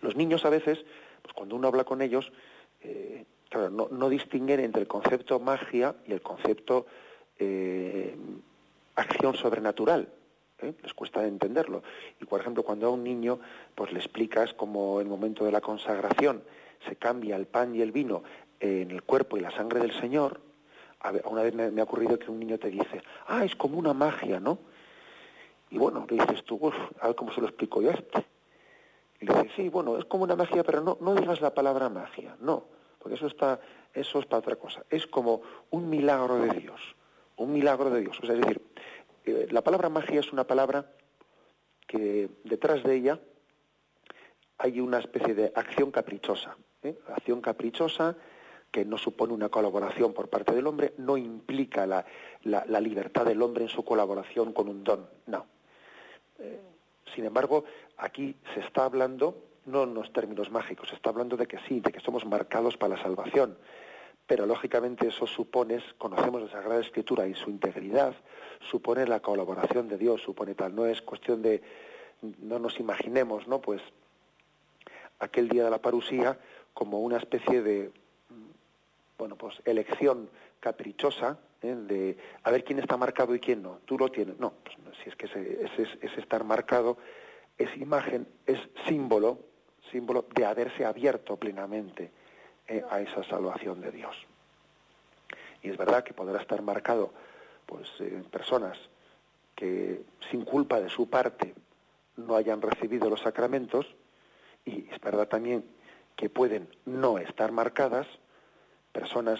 Los 0.02 0.16
niños 0.16 0.44
a 0.46 0.50
veces, 0.50 0.86
pues 1.22 1.34
cuando 1.34 1.56
uno 1.56 1.70
habla 1.70 1.86
con 1.86 2.02
ellos, 2.02 2.32
eh, 2.82 3.26
claro, 3.50 3.70
no, 3.70 4.10
distinguen 4.10 4.60
entre 4.60 4.82
el 4.82 4.88
concepto 4.88 5.40
magia 5.40 5.96
y 6.06 6.12
el 6.12 6.22
concepto 6.22 6.86
eh, 7.40 8.16
acción 8.96 9.36
sobrenatural. 9.36 10.10
Les 10.62 10.94
cuesta 10.94 11.26
entenderlo. 11.26 11.82
Y 12.22 12.26
por 12.26 12.40
ejemplo, 12.40 12.64
cuando 12.64 12.88
a 12.88 12.92
un 12.92 13.04
niño 13.04 13.40
pues 13.74 13.92
le 13.92 14.00
explicas 14.00 14.54
como 14.54 15.02
el 15.02 15.08
momento 15.08 15.44
de 15.46 15.52
la 15.52 15.62
consagración 15.62 16.44
se 16.88 16.96
cambia 16.96 17.36
el 17.36 17.46
pan 17.46 17.76
y 17.76 17.82
el 17.82 17.92
vino 17.92 18.24
en 18.60 18.92
el 18.92 19.04
cuerpo 19.04 19.38
y 19.38 19.42
la 19.42 19.52
sangre 19.52 19.80
del 19.80 19.92
Señor, 20.00 20.40
a 21.02 21.12
una 21.28 21.44
vez 21.44 21.54
me, 21.54 21.82
ha 21.82 21.84
ocurrido 21.84 22.18
que 22.18 22.32
un 22.32 22.40
niño 22.40 22.58
te 22.58 22.70
dice, 22.70 23.04
ah, 23.28 23.44
es 23.44 23.56
como 23.56 23.78
una 23.78 23.94
magia, 23.94 24.40
¿no? 24.40 24.60
Y 25.70 25.78
bueno, 25.78 26.06
le 26.10 26.18
dices 26.18 26.44
tú, 26.46 26.72
a 27.02 27.08
ver 27.08 27.16
cómo 27.16 27.34
se 27.34 27.42
lo 27.42 27.48
explico 27.48 27.82
yo 27.82 27.92
a 27.92 27.94
este. 27.94 28.26
Y 29.20 29.26
le 29.26 29.34
dices, 29.34 29.52
sí, 29.56 29.70
bueno, 29.70 29.98
es 29.98 30.06
como 30.06 30.24
una 30.24 30.36
magia, 30.36 30.64
pero 30.64 30.82
no, 30.82 30.98
no 31.02 31.16
digas 31.16 31.42
la 31.42 31.54
palabra 31.54 31.90
magia, 31.90 32.38
no, 32.40 32.64
porque 33.00 33.16
eso 33.16 33.28
está, 33.28 33.60
eso 33.94 34.20
es 34.20 34.26
otra 34.32 34.56
cosa. 34.56 34.84
Es 34.90 35.08
como 35.08 35.42
un 35.72 35.90
milagro 35.90 36.38
de 36.38 36.60
Dios, 36.60 36.80
un 37.36 37.52
milagro 37.52 37.90
de 37.90 38.02
Dios. 38.02 38.18
O 38.22 38.26
sea, 38.26 38.36
es 38.36 38.42
decir, 38.42 38.62
eh, 39.26 39.48
la 39.52 39.62
palabra 39.62 39.90
magia 39.90 40.20
es 40.20 40.32
una 40.32 40.46
palabra 40.46 40.86
que 41.86 42.30
detrás 42.44 42.84
de 42.84 42.96
ella 42.96 43.20
hay 44.58 44.80
una 44.80 45.00
especie 45.00 45.34
de 45.34 45.52
acción 45.56 45.92
caprichosa, 45.92 46.56
¿eh? 46.82 46.98
acción 47.08 47.42
caprichosa 47.42 48.16
que 48.72 48.86
no 48.86 48.98
supone 48.98 49.34
una 49.34 49.50
colaboración 49.50 50.14
por 50.14 50.30
parte 50.30 50.54
del 50.54 50.66
hombre, 50.66 50.94
no 50.98 51.16
implica 51.16 51.86
la, 51.86 52.06
la, 52.44 52.82
libertad 52.82 53.24
del 53.24 53.42
hombre 53.44 53.66
en 53.66 53.70
su 53.70 53.86
colaboración 53.86 54.52
con 54.52 54.68
un 54.68 54.84
don, 54.84 55.08
no. 55.28 55.46
Eh, 56.40 56.60
sin 57.14 57.26
embargo, 57.26 57.66
aquí 57.98 58.36
se 58.56 58.62
está 58.62 58.86
hablando, 58.86 59.38
no 59.66 59.84
en 59.84 59.94
los 59.94 60.12
términos 60.12 60.50
mágicos, 60.50 60.90
se 60.90 60.96
está 60.96 61.12
hablando 61.12 61.38
de 61.38 61.46
que 61.46 61.60
sí, 61.68 61.82
de 61.82 61.92
que 61.92 62.00
somos 62.00 62.26
marcados 62.26 62.76
para 62.76 62.96
la 62.96 63.04
salvación, 63.04 63.58
pero 64.26 64.48
lógicamente 64.48 65.08
eso 65.08 65.28
supone, 65.28 65.80
conocemos 66.00 66.42
la 66.42 66.50
Sagrada 66.50 66.82
Escritura 66.82 67.28
y 67.28 67.36
su 67.36 67.52
integridad, 67.52 68.16
supone 68.72 69.06
la 69.06 69.20
colaboración 69.20 69.88
de 69.88 70.00
Dios, 70.00 70.22
supone 70.22 70.56
tal, 70.56 70.74
no 70.74 70.88
es 70.88 71.02
cuestión 71.04 71.44
de, 71.44 71.62
no 72.40 72.58
nos 72.58 72.80
imaginemos, 72.80 73.48
¿no? 73.48 73.62
Pues 73.62 73.82
aquel 75.24 75.50
día 75.50 75.64
de 75.64 75.70
la 75.70 75.82
parusía 75.82 76.38
como 76.74 77.00
una 77.00 77.18
especie 77.18 77.62
de 77.62 77.92
bueno, 79.18 79.36
pues 79.36 79.56
elección 79.66 80.30
caprichosa 80.60 81.38
¿eh? 81.62 81.76
de 81.76 82.18
a 82.44 82.52
ver 82.52 82.64
quién 82.64 82.80
está 82.80 82.98
marcado 82.98 83.36
y 83.36 83.40
quién 83.40 83.62
no. 83.62 83.80
Tú 83.86 83.98
lo 83.98 84.10
tienes. 84.10 84.40
No, 84.40 84.54
pues, 84.64 84.76
si 85.04 85.10
es 85.10 85.16
que 85.16 85.26
ese, 85.26 86.20
estar 86.20 86.44
marcado 86.44 86.98
es 87.58 87.76
imagen, 87.78 88.28
es 88.46 88.60
símbolo, 88.88 89.40
símbolo 89.92 90.26
de 90.34 90.46
haberse 90.46 90.86
abierto 90.86 91.38
plenamente 91.38 92.12
¿eh? 92.68 92.84
a 92.90 93.02
esa 93.02 93.24
salvación 93.24 93.82
de 93.82 93.92
Dios. 93.92 94.16
Y 95.62 95.70
es 95.70 95.78
verdad 95.78 96.04
que 96.04 96.14
podrá 96.14 96.42
estar 96.42 96.62
marcado 96.62 97.14
pues 97.66 97.88
en 98.00 98.24
personas 98.26 98.78
que 99.56 100.02
sin 100.30 100.44
culpa 100.44 100.82
de 100.82 100.90
su 100.90 101.10
parte 101.10 101.54
no 102.18 102.36
hayan 102.36 102.62
recibido 102.62 103.10
los 103.10 103.22
sacramentos 103.22 103.86
y 104.66 104.88
es 104.92 105.00
verdad 105.02 105.28
también 105.28 105.66
que 106.16 106.30
pueden 106.30 106.70
no 106.86 107.18
estar 107.18 107.52
marcadas 107.52 108.08
personas 108.92 109.40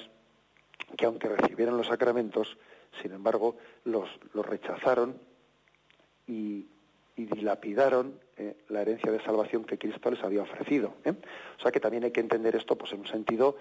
que 0.98 1.06
aunque 1.06 1.30
recibieran 1.30 1.78
los 1.78 1.88
sacramentos, 1.88 2.58
sin 3.02 3.14
embargo, 3.14 3.58
los, 3.86 4.10
los 4.34 4.46
rechazaron 4.46 5.18
y, 6.28 6.68
dilapidaron 7.16 8.20
eh, 8.38 8.58
la 8.70 8.82
herencia 8.82 9.12
de 9.12 9.24
salvación 9.24 9.66
que 9.66 9.78
Cristo 9.78 10.10
les 10.10 10.24
había 10.24 10.42
ofrecido. 10.42 10.96
¿eh? 11.06 11.14
O 11.58 11.62
sea 11.62 11.72
que 11.72 11.80
también 11.80 12.04
hay 12.04 12.12
que 12.12 12.20
entender 12.20 12.56
esto 12.56 12.76
pues, 12.76 12.92
en 12.92 13.02
un 13.02 13.08
sentido 13.08 13.56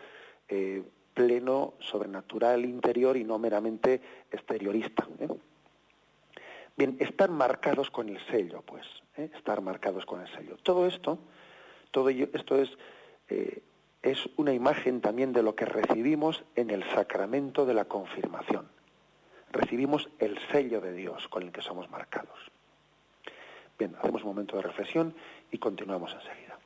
eh, 0.49 0.83
pleno, 1.13 1.75
sobrenatural, 1.79 2.65
interior 2.65 3.17
y 3.17 3.25
no 3.25 3.39
meramente 3.39 4.01
exteriorista. 4.31 5.07
Bien, 6.77 6.97
estar 6.99 7.31
marcados 7.31 7.91
con 7.91 8.09
el 8.09 8.19
sello, 8.29 8.63
pues, 8.63 8.87
estar 9.17 9.61
marcados 9.61 10.07
con 10.07 10.23
el 10.23 10.29
sello. 10.29 10.57
Todo 10.63 10.87
esto, 10.87 11.19
todo 11.93 12.09
esto 12.09 12.57
es 12.57 12.77
es 14.03 14.29
una 14.37 14.53
imagen 14.53 15.01
también 15.01 15.33
de 15.33 15.43
lo 15.43 15.55
que 15.55 15.65
recibimos 15.65 16.43
en 16.57 16.71
el 16.71 16.83
sacramento 16.91 17.65
de 17.65 17.75
la 17.75 17.85
confirmación. 17.85 18.67
Recibimos 19.53 20.09
el 20.19 20.39
sello 20.51 20.81
de 20.81 20.93
Dios 20.93 21.29
con 21.29 21.45
el 21.45 21.53
que 21.53 21.63
somos 21.63 21.89
marcados. 21.91 22.39
Bien, 23.79 23.95
hacemos 23.99 24.23
un 24.23 24.29
momento 24.29 24.57
de 24.57 24.63
reflexión 24.63 25.15
y 25.51 25.59
continuamos 25.59 26.15
enseguida. 26.15 26.59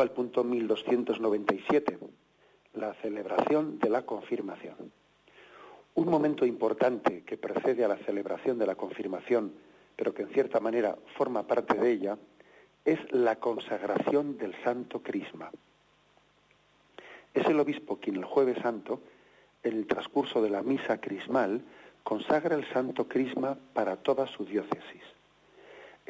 Continúa 0.00 0.04
el 0.04 0.10
punto 0.10 0.44
1297, 0.44 1.98
la 2.74 2.94
celebración 3.02 3.78
de 3.78 3.90
la 3.90 4.02
confirmación. 4.06 4.92
Un 5.94 6.08
momento 6.08 6.46
importante 6.46 7.22
que 7.24 7.36
precede 7.36 7.84
a 7.84 7.88
la 7.88 7.98
celebración 7.98 8.58
de 8.58 8.66
la 8.66 8.76
confirmación, 8.76 9.52
pero 9.96 10.14
que 10.14 10.22
en 10.22 10.30
cierta 10.30 10.58
manera 10.58 10.96
forma 11.18 11.46
parte 11.46 11.76
de 11.76 11.90
ella, 11.90 12.16
es 12.84 12.98
la 13.12 13.36
consagración 13.36 14.38
del 14.38 14.54
Santo 14.64 15.02
Crisma. 15.02 15.50
Es 17.34 17.46
el 17.46 17.60
obispo 17.60 17.96
quien 17.96 18.16
el 18.16 18.24
jueves 18.24 18.56
santo, 18.62 19.00
en 19.62 19.76
el 19.76 19.86
transcurso 19.86 20.40
de 20.40 20.48
la 20.48 20.62
misa 20.62 20.98
crismal, 20.98 21.62
consagra 22.04 22.54
el 22.54 22.64
Santo 22.72 23.06
Crisma 23.06 23.58
para 23.74 23.96
toda 23.96 24.26
su 24.26 24.46
diócesis. 24.46 25.02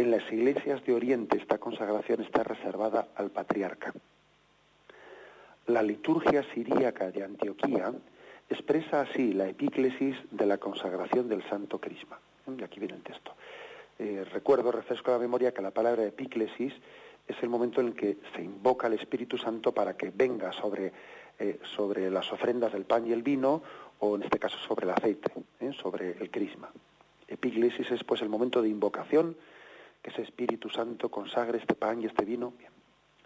En 0.00 0.10
las 0.10 0.32
iglesias 0.32 0.82
de 0.86 0.94
Oriente 0.94 1.36
esta 1.36 1.58
consagración 1.58 2.22
está 2.22 2.42
reservada 2.42 3.08
al 3.16 3.30
patriarca. 3.30 3.92
La 5.66 5.82
liturgia 5.82 6.42
siríaca 6.54 7.10
de 7.10 7.22
Antioquía 7.22 7.92
expresa 8.48 9.02
así 9.02 9.34
la 9.34 9.46
epíclesis 9.46 10.16
de 10.30 10.46
la 10.46 10.56
consagración 10.56 11.28
del 11.28 11.46
Santo 11.50 11.78
Crisma. 11.78 12.18
Y 12.46 12.62
aquí 12.62 12.80
viene 12.80 12.94
el 12.94 13.02
texto. 13.02 13.34
Eh, 13.98 14.24
recuerdo, 14.32 14.72
refresco 14.72 15.10
la 15.10 15.18
memoria, 15.18 15.52
que 15.52 15.60
la 15.60 15.70
palabra 15.70 16.02
epíclesis 16.02 16.72
es 17.28 17.36
el 17.42 17.50
momento 17.50 17.82
en 17.82 17.92
que 17.92 18.16
se 18.34 18.40
invoca 18.40 18.86
al 18.86 18.94
Espíritu 18.94 19.36
Santo 19.36 19.72
para 19.72 19.98
que 19.98 20.10
venga 20.14 20.50
sobre, 20.52 20.94
eh, 21.38 21.58
sobre 21.76 22.10
las 22.10 22.32
ofrendas 22.32 22.72
del 22.72 22.86
pan 22.86 23.06
y 23.06 23.12
el 23.12 23.22
vino, 23.22 23.62
o 23.98 24.16
en 24.16 24.22
este 24.22 24.38
caso 24.38 24.56
sobre 24.66 24.86
el 24.86 24.92
aceite, 24.92 25.30
¿eh? 25.60 25.72
sobre 25.74 26.12
el 26.12 26.30
crisma. 26.30 26.70
Epíclesis 27.28 27.90
es 27.90 28.02
pues 28.02 28.22
el 28.22 28.30
momento 28.30 28.62
de 28.62 28.70
invocación 28.70 29.36
que 30.02 30.10
ese 30.10 30.22
Espíritu 30.22 30.68
Santo 30.70 31.10
consagre 31.10 31.58
este 31.58 31.74
pan 31.74 32.00
y 32.00 32.06
este 32.06 32.24
vino. 32.24 32.52
Bien, 32.58 32.72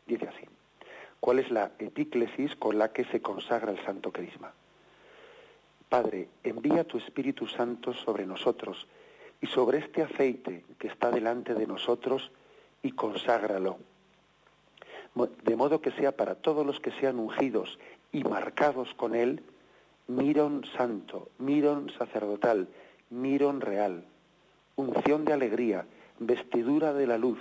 dice 0.06 0.28
así. 0.28 0.46
¿Cuál 1.20 1.38
es 1.38 1.50
la 1.50 1.72
epíclesis 1.78 2.54
con 2.56 2.78
la 2.78 2.92
que 2.92 3.04
se 3.06 3.22
consagra 3.22 3.72
el 3.72 3.82
Santo 3.84 4.12
Crisma? 4.12 4.52
Padre, 5.88 6.28
envía 6.42 6.84
tu 6.84 6.98
Espíritu 6.98 7.46
Santo 7.46 7.94
sobre 7.94 8.26
nosotros 8.26 8.86
y 9.40 9.46
sobre 9.46 9.78
este 9.78 10.02
aceite 10.02 10.64
que 10.78 10.88
está 10.88 11.10
delante 11.10 11.54
de 11.54 11.66
nosotros 11.66 12.30
y 12.82 12.92
conságralo. 12.92 13.78
De 15.14 15.56
modo 15.56 15.80
que 15.80 15.92
sea 15.92 16.12
para 16.12 16.34
todos 16.34 16.66
los 16.66 16.80
que 16.80 16.90
sean 16.92 17.18
ungidos 17.18 17.78
y 18.10 18.24
marcados 18.24 18.92
con 18.94 19.14
él, 19.14 19.42
mirón 20.08 20.64
santo, 20.76 21.28
mirón 21.38 21.90
sacerdotal, 21.96 22.68
mirón 23.10 23.60
real, 23.60 24.04
unción 24.76 25.24
de 25.24 25.32
alegría, 25.32 25.86
vestidura 26.18 26.92
de 26.92 27.06
la 27.06 27.18
luz, 27.18 27.38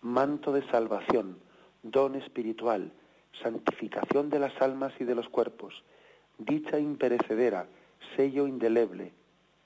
manto 0.00 0.52
de 0.52 0.66
salvación, 0.70 1.38
don 1.82 2.14
espiritual, 2.14 2.92
santificación 3.42 4.30
de 4.30 4.38
las 4.38 4.60
almas 4.60 4.92
y 5.00 5.04
de 5.04 5.14
los 5.14 5.28
cuerpos, 5.28 5.82
dicha 6.38 6.78
imperecedera, 6.78 7.66
sello 8.16 8.46
indeleble, 8.46 9.12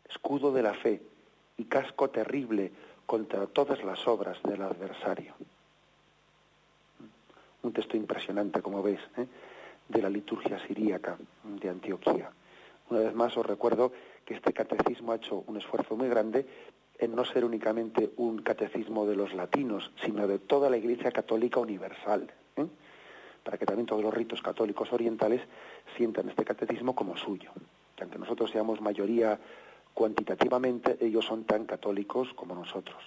escudo 0.09 0.53
de 0.53 0.63
la 0.63 0.75
fe 0.75 1.03
y 1.57 1.65
casco 1.65 2.11
terrible 2.11 2.73
contra 3.07 3.47
todas 3.47 3.83
las 3.85 4.07
obras 4.07 4.39
del 4.43 4.63
adversario. 4.63 5.35
Un 7.63 7.73
texto 7.73 7.97
impresionante, 7.97 8.63
como 8.63 8.83
veis, 8.83 9.01
¿eh? 9.17 9.27
de 9.89 10.03
la 10.03 10.11
liturgia 10.11 10.59
siríaca 10.67 11.17
de 11.45 11.69
Antioquía. 11.69 12.31
Una 12.91 13.01
vez 13.01 13.15
más 13.15 13.37
os 13.37 13.47
recuerdo 13.47 13.93
que 14.25 14.35
este 14.35 14.53
catecismo 14.53 15.13
ha 15.13 15.17
hecho 15.17 15.45
un 15.47 15.57
esfuerzo 15.57 15.97
muy 15.97 16.09
grande 16.09 16.47
en 16.99 17.15
no 17.15 17.25
ser 17.25 17.45
únicamente 17.45 18.11
un 18.17 18.39
catecismo 18.39 19.07
de 19.07 19.17
los 19.17 19.35
latinos, 19.35 19.91
sino 20.05 20.27
de 20.27 20.39
toda 20.39 20.71
la 20.71 20.77
Iglesia 20.77 21.13
Católica 21.13 21.61
universal, 21.61 22.31
¿eh? 22.57 22.67
para 23.43 23.59
que 23.59 23.67
también 23.67 23.87
todos 23.87 24.03
los 24.03 24.15
ritos 24.15 24.43
católicos 24.43 24.93
orientales 24.93 25.43
sientan 25.97 26.29
este 26.29 26.45
catecismo 26.45 26.95
como 26.95 27.17
suyo. 27.17 27.53
Que 27.95 28.05
aunque 28.05 28.19
nosotros 28.19 28.51
seamos 28.51 28.81
mayoría 28.81 29.39
cuantitativamente, 29.95 30.99
ellos 31.01 31.25
son 31.25 31.45
tan 31.45 31.65
católicos 31.65 32.33
como 32.35 32.55
nosotros. 32.55 33.03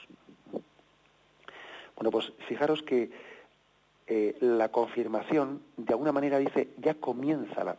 Bueno, 1.96 2.12
pues 2.12 2.32
fijaros 2.48 2.82
que 2.84 3.12
eh, 4.08 4.38
la 4.40 4.70
confirmación, 4.70 5.62
de 5.78 5.94
alguna 5.94 6.12
manera 6.12 6.38
dice, 6.40 6.70
ya 6.78 6.96
comienza 6.96 7.64
la, 7.64 7.78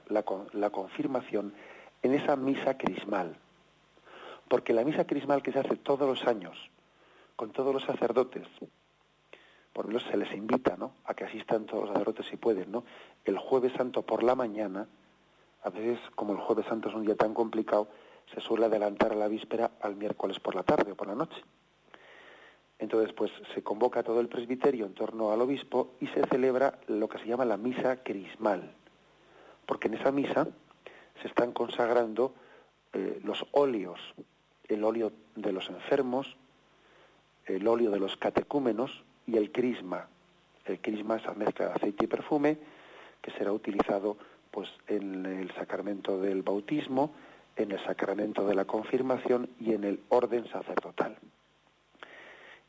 la 0.53 0.71
confirmación 0.71 1.55
en 2.03 2.15
esa 2.15 2.37
misa 2.37 2.77
crismal 2.77 3.37
porque 4.51 4.73
la 4.73 4.83
misa 4.83 5.07
crismal 5.07 5.45
que 5.45 5.53
se 5.53 5.61
hace 5.61 5.77
todos 5.77 6.09
los 6.09 6.27
años, 6.27 6.59
con 7.37 7.53
todos 7.53 7.73
los 7.73 7.85
sacerdotes, 7.85 8.49
por 9.73 9.85
lo 9.85 9.93
menos 9.93 10.03
se 10.11 10.17
les 10.17 10.35
invita 10.35 10.77
¿no? 10.77 10.95
a 11.05 11.15
que 11.15 11.23
asistan 11.23 11.67
todos 11.67 11.85
los 11.85 11.93
sacerdotes 11.93 12.27
si 12.27 12.37
pueden, 12.37 12.73
¿no? 12.73 12.83
el 13.25 13.39
jueves 13.39 13.73
santo 13.75 14.03
por 14.03 14.25
la 14.25 14.35
mañana, 14.35 14.89
a 15.63 15.71
veces 15.71 16.01
como 16.17 16.33
el 16.33 16.41
jueves 16.41 16.67
santo 16.67 16.89
es 16.89 16.97
un 16.97 17.07
día 17.07 17.15
tan 17.15 17.33
complicado, 17.33 17.87
se 18.35 18.41
suele 18.41 18.67
adelantar 18.67 19.13
a 19.13 19.15
la 19.15 19.29
víspera 19.29 19.71
al 19.81 19.95
miércoles 19.95 20.41
por 20.41 20.57
la 20.57 20.65
tarde 20.65 20.91
o 20.91 20.97
por 20.97 21.07
la 21.07 21.15
noche. 21.15 21.41
Entonces, 22.81 23.13
pues 23.13 23.31
se 23.55 23.63
convoca 23.63 24.03
todo 24.03 24.19
el 24.19 24.29
presbiterio 24.29 24.85
en 24.85 24.95
torno 24.95 25.31
al 25.31 25.41
obispo 25.43 25.93
y 26.01 26.09
se 26.09 26.27
celebra 26.27 26.81
lo 26.89 27.09
que 27.09 27.19
se 27.19 27.27
llama 27.27 27.45
la 27.45 27.57
misa 27.57 28.03
crismal, 28.03 28.75
porque 29.65 29.87
en 29.87 29.95
esa 29.95 30.11
misa 30.11 30.49
se 31.23 31.29
están 31.29 31.53
consagrando 31.53 32.35
eh, 32.93 33.21
los 33.23 33.47
óleos 33.53 34.01
el 34.71 34.85
óleo 34.85 35.13
de 35.35 35.53
los 35.53 35.69
enfermos, 35.69 36.37
el 37.47 37.67
óleo 37.67 37.91
de 37.91 37.99
los 37.99 38.17
catecúmenos 38.17 39.03
y 39.27 39.37
el 39.37 39.51
crisma. 39.51 40.09
El 40.65 40.81
crisma 40.81 41.17
es 41.17 41.25
la 41.25 41.35
mezcla 41.35 41.67
de 41.67 41.73
aceite 41.75 42.05
y 42.05 42.09
perfume 42.09 42.59
que 43.21 43.33
será 43.33 43.53
utilizado 43.53 44.17
pues 44.51 44.69
en 44.87 45.27
el 45.27 45.53
sacramento 45.55 46.21
del 46.21 46.43
bautismo, 46.43 47.13
en 47.57 47.73
el 47.73 47.85
sacramento 47.85 48.47
de 48.47 48.55
la 48.55 48.65
confirmación 48.65 49.51
y 49.61 49.75
en 49.75 49.85
el 49.85 50.01
orden 50.09 50.47
sacerdotal. 50.49 51.17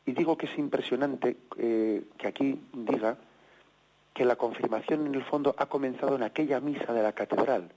Y 0.04 0.12
digo 0.12 0.36
que 0.36 0.46
es 0.46 0.58
impresionante 0.58 1.36
eh, 1.56 2.02
que 2.18 2.26
aquí 2.26 2.60
diga 2.72 3.16
que 4.12 4.24
la 4.24 4.36
confirmación 4.36 5.06
en 5.06 5.14
el 5.14 5.24
fondo 5.24 5.54
ha 5.56 5.66
comenzado 5.66 6.16
en 6.16 6.24
aquella 6.24 6.60
misa 6.60 6.92
de 6.92 7.02
la 7.02 7.12
catedral, 7.12 7.70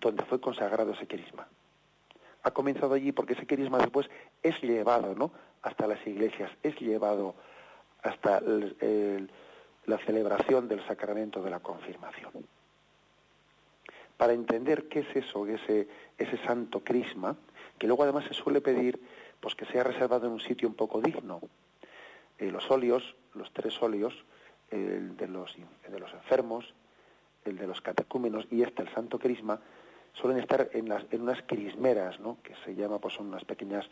donde 0.00 0.24
fue 0.24 0.40
consagrado 0.40 0.92
ese 0.92 1.06
crisma 1.06 1.46
ha 2.42 2.50
comenzado 2.50 2.94
allí 2.94 3.12
porque 3.12 3.34
ese 3.34 3.46
querisma 3.46 3.78
después 3.78 4.08
es 4.42 4.60
llevado 4.62 5.14
¿no? 5.14 5.32
hasta 5.62 5.86
las 5.86 6.04
iglesias, 6.06 6.50
es 6.62 6.78
llevado 6.80 7.34
hasta 8.02 8.40
la 8.40 9.98
celebración 9.98 10.68
del 10.68 10.84
sacramento 10.86 11.42
de 11.42 11.50
la 11.50 11.60
confirmación. 11.60 12.32
Para 14.16 14.32
entender 14.32 14.88
qué 14.88 15.00
es 15.00 15.16
eso, 15.16 15.46
ese, 15.46 15.88
ese 16.16 16.38
santo 16.38 16.80
crisma, 16.80 17.36
que 17.78 17.86
luego 17.86 18.02
además 18.02 18.24
se 18.24 18.34
suele 18.34 18.60
pedir 18.60 19.00
pues 19.40 19.54
que 19.54 19.66
sea 19.66 19.84
reservado 19.84 20.26
en 20.26 20.32
un 20.32 20.40
sitio 20.40 20.68
un 20.68 20.74
poco 20.74 21.00
digno. 21.00 21.40
Eh, 22.38 22.50
los 22.50 22.70
óleos, 22.70 23.14
los 23.34 23.52
tres 23.52 23.80
óleos, 23.80 24.14
el 24.70 25.16
de 25.16 25.28
los, 25.28 25.56
de 25.88 25.98
los 25.98 26.12
enfermos, 26.12 26.74
el 27.44 27.56
de 27.56 27.66
los 27.66 27.80
catecúmenos 27.80 28.46
y 28.50 28.62
este, 28.62 28.82
el 28.82 28.92
santo 28.92 29.18
crisma, 29.18 29.60
suelen 30.20 30.40
estar 30.40 30.68
en, 30.72 30.88
las, 30.88 31.04
en 31.10 31.22
unas 31.22 31.42
crismeras, 31.42 32.18
¿no? 32.20 32.38
que 32.42 32.54
se 32.64 32.74
llama, 32.74 32.98
pues 32.98 33.14
son 33.14 33.28
unas 33.28 33.44
pequeñas, 33.44 33.86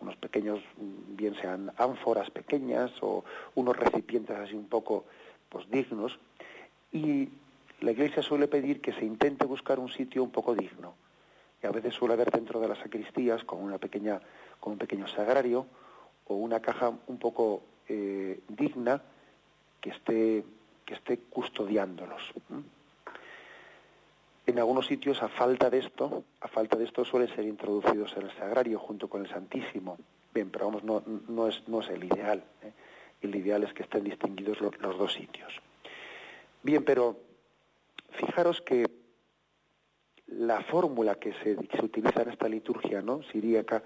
unos 0.00 0.16
pequeños, 0.16 0.60
bien 0.76 1.34
sean 1.36 1.72
ánforas 1.76 2.30
pequeñas 2.30 2.90
o 3.00 3.24
unos 3.54 3.76
recipientes 3.76 4.36
así 4.36 4.54
un 4.54 4.68
poco 4.68 5.04
pues 5.48 5.68
dignos, 5.70 6.18
y 6.92 7.28
la 7.80 7.90
Iglesia 7.90 8.22
suele 8.22 8.48
pedir 8.48 8.80
que 8.80 8.92
se 8.92 9.04
intente 9.04 9.44
buscar 9.44 9.78
un 9.78 9.88
sitio 9.88 10.22
un 10.22 10.30
poco 10.30 10.54
digno. 10.54 10.94
Y 11.62 11.66
a 11.66 11.70
veces 11.70 11.94
suele 11.94 12.14
haber 12.14 12.30
dentro 12.30 12.60
de 12.60 12.68
las 12.68 12.78
sacristías 12.78 13.44
con 13.44 13.62
una 13.62 13.78
pequeña, 13.78 14.20
con 14.60 14.74
un 14.74 14.78
pequeño 14.78 15.06
sagrario 15.08 15.66
o 16.26 16.34
una 16.34 16.60
caja 16.60 16.92
un 17.06 17.18
poco 17.18 17.62
eh, 17.88 18.40
digna 18.48 19.02
que 19.80 19.90
esté, 19.90 20.44
que 20.84 20.94
esté 20.94 21.18
custodiándolos. 21.18 22.22
En 24.46 24.58
algunos 24.58 24.86
sitios, 24.86 25.22
a 25.22 25.28
falta 25.28 25.70
de 25.70 25.78
esto, 25.78 26.24
a 26.40 26.48
falta 26.48 26.76
de 26.76 26.84
esto 26.84 27.04
suelen 27.04 27.28
ser 27.34 27.44
introducidos 27.44 28.16
en 28.16 28.22
el 28.22 28.32
sagrario 28.32 28.78
junto 28.78 29.08
con 29.08 29.22
el 29.22 29.30
Santísimo. 29.30 29.98
Bien, 30.34 30.50
pero 30.50 30.66
vamos, 30.66 30.82
no, 30.82 31.48
es, 31.48 31.88
el 31.90 32.04
ideal. 32.04 32.42
¿eh? 32.62 32.72
El 33.20 33.36
ideal 33.36 33.62
es 33.62 33.72
que 33.72 33.84
estén 33.84 34.02
distinguidos 34.02 34.60
los, 34.60 34.98
dos 34.98 35.12
sitios. 35.12 35.52
Bien, 36.62 36.84
pero 36.84 37.16
fijaros 38.10 38.60
que 38.60 38.90
la 40.26 40.60
fórmula 40.62 41.16
que 41.16 41.32
se, 41.34 41.54
se, 41.54 41.84
utiliza 41.84 42.22
en 42.22 42.30
esta 42.30 42.48
liturgia 42.48 43.00
¿no? 43.00 43.22
siríaca, 43.24 43.82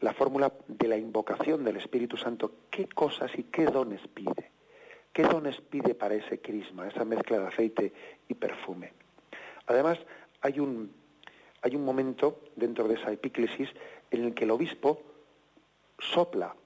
la 0.00 0.14
fórmula 0.14 0.52
de 0.68 0.86
la 0.86 0.96
invocación 0.96 1.64
del 1.64 1.76
Espíritu 1.76 2.16
Santo, 2.16 2.52
qué 2.70 2.88
cosas 2.88 3.32
y 3.36 3.44
qué 3.44 3.64
dones 3.64 4.00
pide. 4.14 4.52
¿Qué 5.12 5.24
dones 5.24 5.60
pide 5.60 5.96
para 5.96 6.14
ese 6.14 6.40
crisma, 6.40 6.86
esa 6.86 7.04
mezcla 7.04 7.40
de 7.40 7.46
aceite 7.48 7.92
y 8.28 8.34
perfume? 8.34 8.92
Además, 9.68 9.98
hay 10.40 10.58
un, 10.60 10.92
hay 11.62 11.76
un 11.76 11.84
momento 11.84 12.40
dentro 12.56 12.88
de 12.88 12.94
esa 12.94 13.12
epíclesis 13.12 13.68
en 14.10 14.24
el 14.24 14.34
que 14.34 14.44
el 14.44 14.50
obispo 14.50 15.02
sopla, 15.98 16.56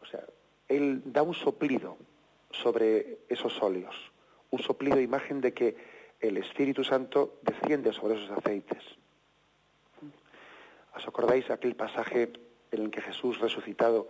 o 0.00 0.06
sea, 0.06 0.24
él 0.68 1.02
da 1.04 1.22
un 1.22 1.34
soplido 1.34 1.98
sobre 2.52 3.18
esos 3.28 3.60
óleos, 3.60 3.94
un 4.50 4.60
soplido 4.60 5.00
imagen 5.00 5.40
de 5.40 5.52
que 5.52 5.76
el 6.20 6.36
Espíritu 6.36 6.84
Santo 6.84 7.38
desciende 7.42 7.92
sobre 7.92 8.14
esos 8.14 8.30
aceites. 8.30 8.82
¿Os 10.94 11.06
acordáis 11.06 11.50
aquel 11.50 11.74
pasaje 11.74 12.32
en 12.70 12.82
el 12.82 12.90
que 12.90 13.02
Jesús 13.02 13.40
resucitado 13.40 14.08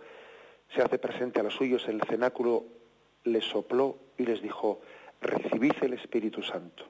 se 0.73 0.81
hace 0.83 0.99
presente 0.99 1.39
a 1.39 1.43
los 1.43 1.55
suyos 1.55 1.87
en 1.87 1.95
el 1.95 2.07
cenáculo, 2.07 2.65
les 3.23 3.43
sopló 3.43 3.97
y 4.17 4.25
les 4.25 4.41
dijo, 4.41 4.79
recibid 5.21 5.73
el 5.81 5.93
Espíritu 5.93 6.43
Santo? 6.43 6.85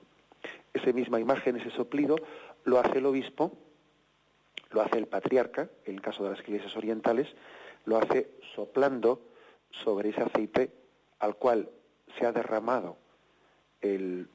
Esa 0.77 0.93
misma 0.93 1.19
imagen, 1.19 1.57
ese 1.57 1.71
soplido, 1.71 2.15
lo 2.63 2.79
hace 2.79 2.99
el 2.99 3.05
obispo, 3.07 3.51
lo 4.69 4.81
hace 4.81 4.99
el 4.99 5.07
patriarca, 5.07 5.69
en 5.85 5.95
el 5.95 6.01
caso 6.01 6.23
de 6.23 6.31
las 6.31 6.39
iglesias 6.41 6.75
orientales, 6.77 7.27
lo 7.85 7.97
hace 7.97 8.29
soplando 8.55 9.21
sobre 9.71 10.09
ese 10.09 10.21
aceite 10.21 10.71
al 11.19 11.35
cual 11.35 11.69
se 12.17 12.25
ha 12.25 12.31
derramado 12.31 12.97
el, 13.81 14.29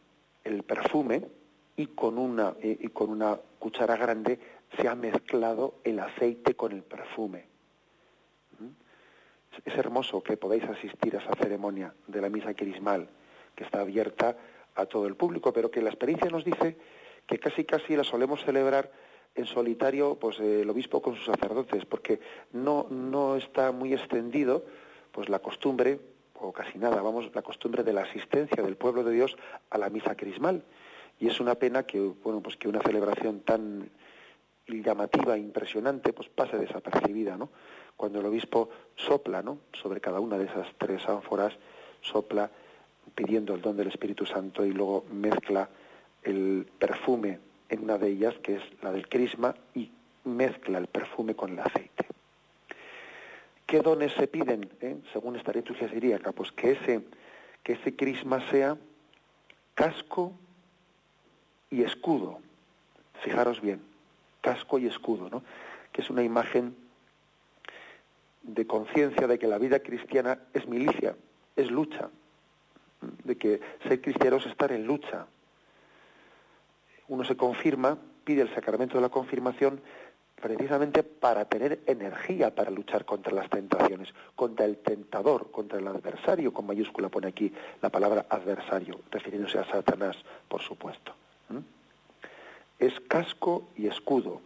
perfume 0.66 1.28
y 1.76 1.86
con, 1.86 2.18
una, 2.18 2.54
y 2.60 2.88
con 2.88 3.10
una 3.10 3.38
cuchara 3.58 3.96
grande 3.96 4.38
se 4.76 4.88
ha 4.88 4.96
mezclado 4.96 5.74
el 5.84 6.00
aceite 6.00 6.54
con 6.54 6.72
el 6.72 6.82
perfume. 6.82 7.44
¿Mm? 8.58 8.68
Es 9.64 9.78
hermoso 9.78 10.22
que 10.22 10.36
podáis 10.36 10.64
asistir 10.64 11.16
a 11.16 11.20
esa 11.20 11.34
ceremonia 11.34 11.94
de 12.08 12.20
la 12.20 12.28
misa 12.28 12.54
crismal, 12.54 13.08
que 13.54 13.64
está 13.64 13.80
abierta 13.80 14.36
a 14.74 14.86
todo 14.86 15.06
el 15.06 15.16
público, 15.16 15.52
pero 15.52 15.70
que 15.70 15.82
la 15.82 15.90
experiencia 15.90 16.30
nos 16.30 16.44
dice 16.44 16.76
que 17.26 17.38
casi 17.38 17.64
casi 17.64 17.96
la 17.96 18.04
solemos 18.04 18.44
celebrar 18.44 18.90
en 19.34 19.46
solitario 19.46 20.16
pues 20.16 20.38
el 20.40 20.68
obispo 20.68 21.00
con 21.00 21.16
sus 21.16 21.26
sacerdotes, 21.26 21.84
porque 21.86 22.20
no, 22.52 22.86
no 22.90 23.36
está 23.36 23.72
muy 23.72 23.94
extendido 23.94 24.64
pues 25.10 25.28
la 25.28 25.38
costumbre, 25.38 26.00
o 26.34 26.52
casi 26.52 26.78
nada, 26.78 27.00
vamos, 27.02 27.30
la 27.34 27.42
costumbre 27.42 27.84
de 27.84 27.92
la 27.92 28.02
asistencia 28.02 28.62
del 28.62 28.76
pueblo 28.76 29.04
de 29.04 29.12
Dios 29.12 29.36
a 29.70 29.78
la 29.78 29.90
misa 29.90 30.16
crismal. 30.16 30.64
Y 31.20 31.28
es 31.28 31.38
una 31.38 31.54
pena 31.54 31.84
que, 31.84 32.00
bueno, 32.00 32.40
pues 32.40 32.56
que 32.56 32.68
una 32.68 32.80
celebración 32.80 33.40
tan 33.40 33.90
llamativa, 34.66 35.36
impresionante, 35.36 36.12
pues 36.12 36.28
pase 36.28 36.56
desapercibida, 36.56 37.36
¿no? 37.36 37.50
Cuando 37.96 38.20
el 38.20 38.26
obispo 38.26 38.70
sopla, 38.96 39.42
¿no? 39.42 39.58
Sobre 39.74 40.00
cada 40.00 40.18
una 40.18 40.38
de 40.38 40.46
esas 40.46 40.66
tres 40.78 41.06
ánforas, 41.08 41.52
sopla 42.00 42.50
pidiendo 43.14 43.54
el 43.54 43.60
don 43.60 43.76
del 43.76 43.88
Espíritu 43.88 44.26
Santo 44.26 44.64
y 44.64 44.72
luego 44.72 45.04
mezcla 45.12 45.68
el 46.22 46.66
perfume 46.78 47.38
en 47.68 47.84
una 47.84 47.98
de 47.98 48.08
ellas, 48.08 48.34
que 48.42 48.56
es 48.56 48.62
la 48.82 48.92
del 48.92 49.08
crisma, 49.08 49.54
y 49.74 49.90
mezcla 50.24 50.78
el 50.78 50.86
perfume 50.86 51.34
con 51.34 51.52
el 51.52 51.60
aceite. 51.60 52.06
¿Qué 53.66 53.80
dones 53.80 54.12
se 54.12 54.26
piden, 54.26 54.68
eh? 54.80 54.96
según 55.12 55.36
esta 55.36 55.52
liturgia 55.52 55.88
siríaca? 55.88 56.32
Pues 56.32 56.52
que 56.52 56.72
ese, 56.72 57.02
que 57.62 57.72
ese 57.72 57.96
crisma 57.96 58.46
sea 58.50 58.76
casco 59.74 60.32
y 61.70 61.82
escudo. 61.82 62.40
Fijaros 63.22 63.60
bien, 63.60 63.80
casco 64.42 64.78
y 64.78 64.86
escudo, 64.86 65.30
¿no? 65.30 65.42
Que 65.92 66.02
es 66.02 66.10
una 66.10 66.22
imagen 66.22 66.76
de 68.42 68.66
conciencia 68.66 69.26
de 69.26 69.38
que 69.38 69.46
la 69.46 69.58
vida 69.58 69.80
cristiana 69.80 70.38
es 70.52 70.66
milicia, 70.66 71.16
es 71.56 71.70
lucha, 71.70 72.10
de 73.24 73.36
que 73.36 73.60
ser 73.86 74.00
cristiano 74.00 74.36
es 74.36 74.46
estar 74.46 74.72
en 74.72 74.86
lucha. 74.86 75.26
Uno 77.08 77.24
se 77.24 77.36
confirma, 77.36 77.98
pide 78.24 78.42
el 78.42 78.54
sacramento 78.54 78.96
de 78.96 79.02
la 79.02 79.08
confirmación 79.08 79.80
precisamente 80.42 81.04
para 81.04 81.44
tener 81.44 81.80
energía 81.86 82.54
para 82.54 82.70
luchar 82.70 83.04
contra 83.04 83.32
las 83.32 83.48
tentaciones, 83.48 84.12
contra 84.34 84.66
el 84.66 84.76
tentador, 84.78 85.50
contra 85.52 85.78
el 85.78 85.86
adversario, 85.86 86.52
con 86.52 86.66
mayúscula 86.66 87.08
pone 87.08 87.28
aquí 87.28 87.52
la 87.80 87.90
palabra 87.90 88.26
adversario, 88.28 89.00
refiriéndose 89.10 89.60
a 89.60 89.64
Satanás, 89.64 90.16
por 90.48 90.60
supuesto. 90.60 91.14
Es 92.78 92.98
casco 93.00 93.68
y 93.76 93.86
escudo, 93.86 94.40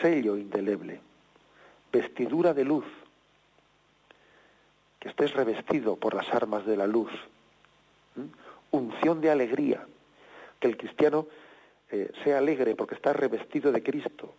sello 0.00 0.38
indeleble, 0.38 1.00
vestidura 1.92 2.54
de 2.54 2.64
luz, 2.64 2.86
que 4.98 5.10
estés 5.10 5.34
revestido 5.34 5.96
por 5.96 6.14
las 6.14 6.32
armas 6.32 6.64
de 6.64 6.76
la 6.78 6.86
luz, 6.86 7.10
unción 8.70 9.20
de 9.20 9.30
alegría, 9.30 9.86
que 10.60 10.68
el 10.68 10.76
cristiano 10.76 11.26
eh, 11.90 12.10
sea 12.24 12.38
alegre 12.38 12.74
porque 12.74 12.94
está 12.94 13.12
revestido 13.12 13.72
de 13.72 13.82
Cristo, 13.82 14.34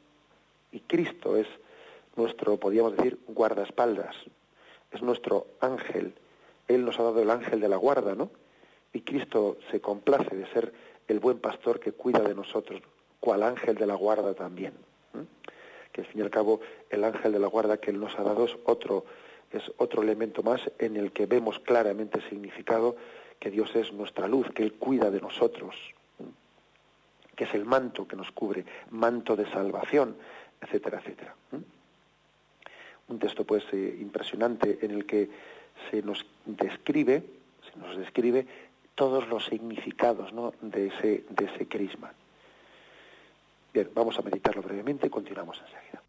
y 0.72 0.82
Cristo 0.82 1.36
es 1.36 1.48
nuestro, 2.16 2.58
podríamos 2.58 2.96
decir, 2.96 3.20
guardaespaldas, 3.28 4.16
es 4.92 5.02
nuestro 5.02 5.48
ángel. 5.60 6.14
Él 6.68 6.86
nos 6.86 7.00
ha 7.00 7.04
dado 7.04 7.22
el 7.22 7.30
ángel 7.30 7.60
de 7.60 7.70
la 7.70 7.78
guarda, 7.78 8.16
¿no? 8.16 8.30
Y 8.94 9.02
Cristo 9.02 9.58
se 9.72 9.82
complace 9.82 10.36
de 10.36 10.48
ser 10.48 10.74
el 11.08 11.20
buen 11.20 11.40
pastor 11.40 11.80
que 11.80 11.92
cuida 11.92 12.20
de 12.20 12.36
nosotros, 12.36 12.82
cual 13.20 13.44
ángel 13.44 13.76
de 13.76 13.88
la 13.88 13.96
guarda 13.96 14.34
también. 14.34 14.74
Que 15.92 16.02
al 16.02 16.08
fin 16.08 16.20
y 16.20 16.24
al 16.24 16.30
cabo 16.30 16.62
el 16.90 17.04
ángel 17.04 17.32
de 17.32 17.40
la 17.40 17.48
guarda 17.48 17.78
que 17.78 17.92
Él 17.92 18.00
nos 18.00 18.18
ha 18.20 18.24
dado 18.24 18.46
es 18.46 18.56
otro, 18.66 19.06
es 19.52 19.64
otro 19.78 20.04
elemento 20.04 20.44
más 20.44 20.62
en 20.78 20.98
el 20.98 21.12
que 21.12 21.26
vemos 21.26 21.60
claramente 21.60 22.22
significado 22.30 22.96
que 23.40 23.50
Dios 23.50 23.76
es 23.76 23.94
nuestra 23.94 24.28
luz, 24.28 24.50
que 24.52 24.64
Él 24.64 24.74
cuida 24.74 25.10
de 25.10 25.22
nosotros, 25.22 25.76
que 27.36 27.46
es 27.46 27.54
el 27.54 27.66
manto 27.66 28.08
que 28.08 28.16
nos 28.16 28.32
cubre, 28.32 28.66
manto 28.92 29.36
de 29.36 29.50
salvación, 29.50 30.16
etcétera, 30.62 31.00
etcétera. 31.00 31.36
Un 33.08 33.18
texto 33.18 33.46
pues 33.46 33.64
eh, 33.72 33.98
impresionante 34.00 34.80
en 34.82 34.92
el 34.92 35.06
que 35.06 35.30
se 35.90 36.02
nos 36.02 36.26
describe, 36.46 37.24
se 37.72 37.80
nos 37.80 37.98
describe 37.98 38.46
todos 38.94 39.28
los 39.30 39.46
significados 39.46 40.32
de, 40.62 40.88
ese, 40.88 41.24
de 41.30 41.46
ese 41.46 41.68
crisma. 41.68 42.12
Bien, 43.74 43.90
vamos 43.94 44.20
a 44.20 44.22
meditarlo 44.22 44.62
brevemente 44.62 45.08
y 45.08 45.10
continuamos 45.10 45.62
enseguida. 45.62 46.02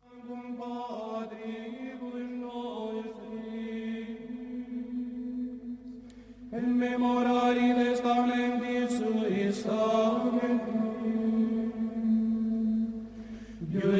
în 6.50 6.76
memorariile 6.76 7.94
staulentițului 7.94 9.52
sacru. 9.52 10.60
Dieu 13.70 13.90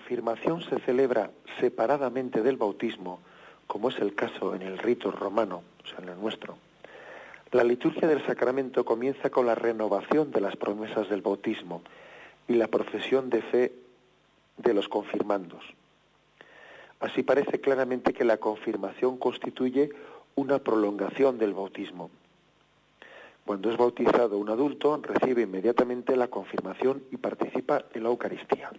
confirmación 0.00 0.62
se 0.62 0.78
celebra 0.80 1.30
separadamente 1.60 2.40
del 2.40 2.56
bautismo, 2.56 3.20
como 3.66 3.90
es 3.90 3.98
el 3.98 4.14
caso 4.14 4.54
en 4.54 4.62
el 4.62 4.78
rito 4.78 5.10
romano, 5.10 5.62
o 5.84 5.86
sea, 5.86 5.98
en 5.98 6.08
el 6.08 6.18
nuestro, 6.18 6.56
la 7.52 7.64
liturgia 7.64 8.08
del 8.08 8.24
sacramento 8.24 8.82
comienza 8.82 9.28
con 9.28 9.44
la 9.44 9.54
renovación 9.54 10.30
de 10.30 10.40
las 10.40 10.56
promesas 10.56 11.10
del 11.10 11.20
bautismo 11.20 11.82
y 12.48 12.54
la 12.54 12.68
profesión 12.68 13.28
de 13.28 13.42
fe 13.42 13.72
de 14.56 14.72
los 14.72 14.88
confirmandos. 14.88 15.62
Así 17.00 17.22
parece 17.22 17.60
claramente 17.60 18.14
que 18.14 18.24
la 18.24 18.38
confirmación 18.38 19.18
constituye 19.18 19.90
una 20.34 20.60
prolongación 20.60 21.36
del 21.36 21.52
bautismo. 21.52 22.10
Cuando 23.44 23.70
es 23.70 23.76
bautizado 23.76 24.38
un 24.38 24.48
adulto, 24.48 24.98
recibe 25.02 25.42
inmediatamente 25.42 26.16
la 26.16 26.28
confirmación 26.28 27.02
y 27.10 27.18
participa 27.18 27.84
en 27.92 28.04
la 28.04 28.08
Eucaristía. 28.08 28.70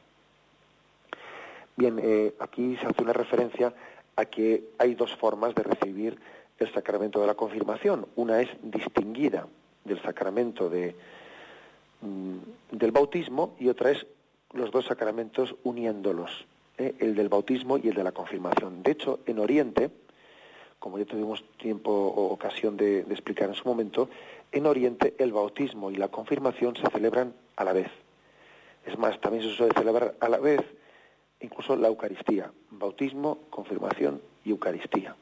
Bien, 1.81 1.99
eh, 1.99 2.35
aquí 2.37 2.77
se 2.77 2.85
hace 2.85 3.01
una 3.01 3.11
referencia 3.11 3.73
a 4.15 4.25
que 4.25 4.65
hay 4.77 4.93
dos 4.93 5.15
formas 5.15 5.55
de 5.55 5.63
recibir 5.63 6.15
el 6.59 6.71
sacramento 6.71 7.19
de 7.19 7.25
la 7.25 7.33
confirmación. 7.33 8.05
Una 8.15 8.39
es 8.39 8.49
distinguida 8.61 9.47
del 9.83 9.99
sacramento 10.03 10.69
de, 10.69 10.93
mm, 12.01 12.37
del 12.77 12.91
bautismo 12.91 13.55
y 13.57 13.67
otra 13.69 13.89
es 13.89 14.05
los 14.53 14.69
dos 14.69 14.85
sacramentos 14.85 15.55
uniéndolos, 15.63 16.45
¿eh? 16.77 16.93
el 16.99 17.15
del 17.15 17.29
bautismo 17.29 17.79
y 17.79 17.87
el 17.87 17.95
de 17.95 18.03
la 18.03 18.11
confirmación. 18.11 18.83
De 18.83 18.91
hecho, 18.91 19.21
en 19.25 19.39
Oriente, 19.39 19.89
como 20.77 20.99
ya 20.99 21.05
tuvimos 21.05 21.43
tiempo 21.57 21.89
o 21.91 22.31
ocasión 22.31 22.77
de, 22.77 22.99
explicar 23.09 23.49
en 23.49 23.55
su 23.55 23.67
momento, 23.67 24.07
en 24.51 24.67
Oriente 24.67 25.15
el 25.17 25.33
bautismo 25.33 25.89
y 25.89 25.95
la 25.95 26.09
confirmación 26.09 26.75
se 26.75 26.87
celebran 26.91 27.33
a 27.55 27.63
la 27.63 27.73
vez. 27.73 27.89
Es 28.85 28.99
más, 28.99 29.19
también 29.19 29.43
se 29.43 29.55
suele 29.55 29.73
celebrar 29.73 30.13
a 30.19 30.29
la 30.29 30.37
vez 30.37 30.61
incluso 31.41 31.75
la 31.75 31.87
Eucaristía, 31.87 32.51
bautismo, 32.71 33.39
confirmación 33.49 34.21
y 34.45 34.51
Eucaristía. 34.51 35.15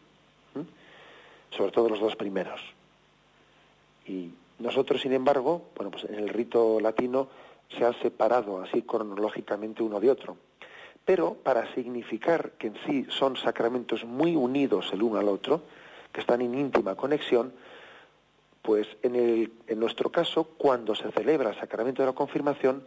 Sobre 1.52 1.72
todo 1.72 1.90
los 1.90 2.00
dos 2.00 2.16
primeros. 2.16 2.62
Y 4.06 4.32
nosotros, 4.60 5.02
sin 5.02 5.14
embargo, 5.14 5.64
bueno, 5.76 5.92
pues 5.92 6.04
en 6.04 6.16
el 6.16 6.30
rito 6.30 6.80
latino 6.80 7.28
se 7.76 7.86
han 7.86 8.00
separado 8.02 8.62
así 8.62 8.82
cronológicamente 8.84 9.84
uno 9.84 10.00
de 10.00 10.12
otro. 10.12 10.38
Pero 11.06 11.34
para 11.36 11.74
significar 11.74 12.52
que 12.52 12.68
en 12.68 12.76
sí 12.86 13.06
son 13.10 13.36
sacramentos 13.36 14.06
muy 14.06 14.36
unidos 14.36 14.90
el 14.94 15.02
uno 15.02 15.20
al 15.20 15.28
otro, 15.28 15.64
que 16.12 16.22
están 16.22 16.42
en 16.42 16.56
íntima 16.56 16.96
conexión, 16.96 17.54
pues 18.62 18.88
en, 19.02 19.16
el, 19.16 19.54
en 19.68 19.80
nuestro 19.80 20.12
caso, 20.12 20.44
cuando 20.44 20.94
se 20.94 21.12
celebra 21.12 21.52
el 21.52 21.60
sacramento 21.60 22.02
de 22.02 22.08
la 22.08 22.14
confirmación, 22.14 22.84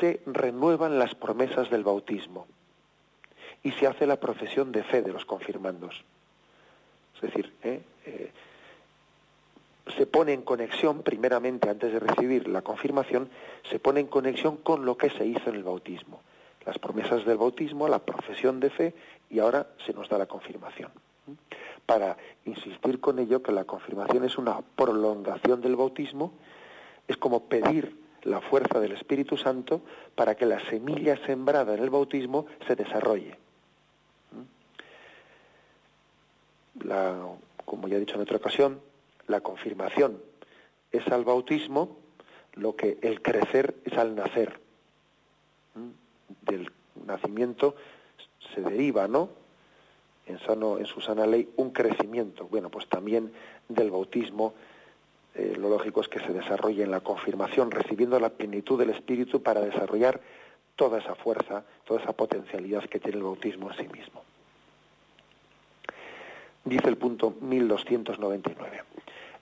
se 0.00 0.20
renuevan 0.26 0.98
las 0.98 1.14
promesas 1.14 1.70
del 1.70 1.84
bautismo 1.84 2.46
y 3.62 3.72
se 3.72 3.86
hace 3.86 4.06
la 4.06 4.18
profesión 4.18 4.72
de 4.72 4.82
fe 4.82 5.02
de 5.02 5.12
los 5.12 5.24
confirmandos. 5.24 6.04
Es 7.16 7.20
decir, 7.20 7.52
¿eh? 7.62 7.82
Eh, 8.06 8.32
se 9.96 10.06
pone 10.06 10.32
en 10.32 10.42
conexión, 10.42 11.02
primeramente 11.02 11.68
antes 11.68 11.92
de 11.92 11.98
recibir 11.98 12.48
la 12.48 12.62
confirmación, 12.62 13.28
se 13.68 13.78
pone 13.78 14.00
en 14.00 14.06
conexión 14.06 14.56
con 14.56 14.84
lo 14.84 14.96
que 14.96 15.10
se 15.10 15.26
hizo 15.26 15.50
en 15.50 15.56
el 15.56 15.64
bautismo. 15.64 16.20
Las 16.64 16.78
promesas 16.78 17.24
del 17.24 17.38
bautismo, 17.38 17.88
la 17.88 17.98
profesión 17.98 18.60
de 18.60 18.70
fe 18.70 18.94
y 19.28 19.40
ahora 19.40 19.66
se 19.84 19.92
nos 19.92 20.08
da 20.08 20.18
la 20.18 20.26
confirmación. 20.26 20.90
Para 21.84 22.16
insistir 22.44 23.00
con 23.00 23.18
ello 23.18 23.42
que 23.42 23.52
la 23.52 23.64
confirmación 23.64 24.24
es 24.24 24.38
una 24.38 24.60
prolongación 24.60 25.60
del 25.60 25.74
bautismo, 25.74 26.32
es 27.08 27.16
como 27.16 27.44
pedir 27.44 28.01
la 28.22 28.40
fuerza 28.40 28.80
del 28.80 28.92
Espíritu 28.92 29.36
Santo 29.36 29.82
para 30.14 30.34
que 30.34 30.46
la 30.46 30.60
semilla 30.66 31.16
sembrada 31.26 31.74
en 31.74 31.82
el 31.82 31.90
bautismo 31.90 32.46
se 32.66 32.76
desarrolle. 32.76 33.38
La, 36.84 37.18
como 37.64 37.88
ya 37.88 37.96
he 37.96 38.00
dicho 38.00 38.14
en 38.14 38.22
otra 38.22 38.36
ocasión, 38.36 38.80
la 39.26 39.40
confirmación 39.40 40.20
es 40.90 41.06
al 41.08 41.24
bautismo 41.24 41.96
lo 42.54 42.76
que 42.76 42.98
el 43.02 43.22
crecer 43.22 43.76
es 43.84 43.96
al 43.98 44.14
nacer. 44.14 44.60
Del 46.42 46.70
nacimiento 47.06 47.74
se 48.54 48.60
deriva, 48.60 49.08
¿no? 49.08 49.30
En, 50.26 50.38
sano, 50.40 50.78
en 50.78 50.86
su 50.86 51.00
sana 51.00 51.26
ley, 51.26 51.50
un 51.56 51.70
crecimiento. 51.70 52.46
Bueno, 52.46 52.70
pues 52.70 52.88
también 52.88 53.32
del 53.68 53.90
bautismo 53.90 54.54
eh, 55.34 55.54
lo 55.58 55.70
lógico 55.70 56.00
es 56.00 56.08
que 56.08 56.20
se 56.20 56.32
desarrolle 56.32 56.82
en 56.82 56.90
la 56.90 57.00
confirmación, 57.00 57.70
recibiendo 57.70 58.20
la 58.20 58.30
plenitud 58.30 58.78
del 58.78 58.90
Espíritu 58.90 59.42
para 59.42 59.60
desarrollar 59.60 60.20
toda 60.76 60.98
esa 60.98 61.14
fuerza, 61.14 61.64
toda 61.84 62.00
esa 62.00 62.12
potencialidad 62.12 62.84
que 62.84 63.00
tiene 63.00 63.18
el 63.18 63.24
bautismo 63.24 63.70
en 63.70 63.76
sí 63.76 63.88
mismo. 63.88 64.22
Dice 66.64 66.88
el 66.88 66.96
punto 66.96 67.34
1299. 67.40 68.84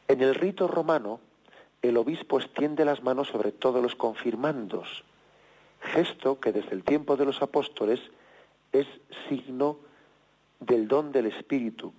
En 0.09 0.21
el 0.23 0.35
rito 0.35 0.69
romano, 0.69 1.21
el 1.83 1.97
obispo 1.97 2.39
extiende 2.39 2.85
las 2.85 3.03
manos 3.03 3.29
sobre 3.29 3.53
todos 3.53 3.83
los 3.83 3.95
confirmandos, 3.95 5.05
gesto 5.81 6.41
que 6.41 6.53
desde 6.53 6.73
el 6.73 6.85
tiempo 6.85 7.17
de 7.17 7.25
los 7.25 7.43
apóstoles 7.43 8.01
es 8.73 8.87
signo 9.29 9.79
del 10.61 10.89
don 10.89 11.11
del 11.11 11.27
Espíritu, 11.27 11.93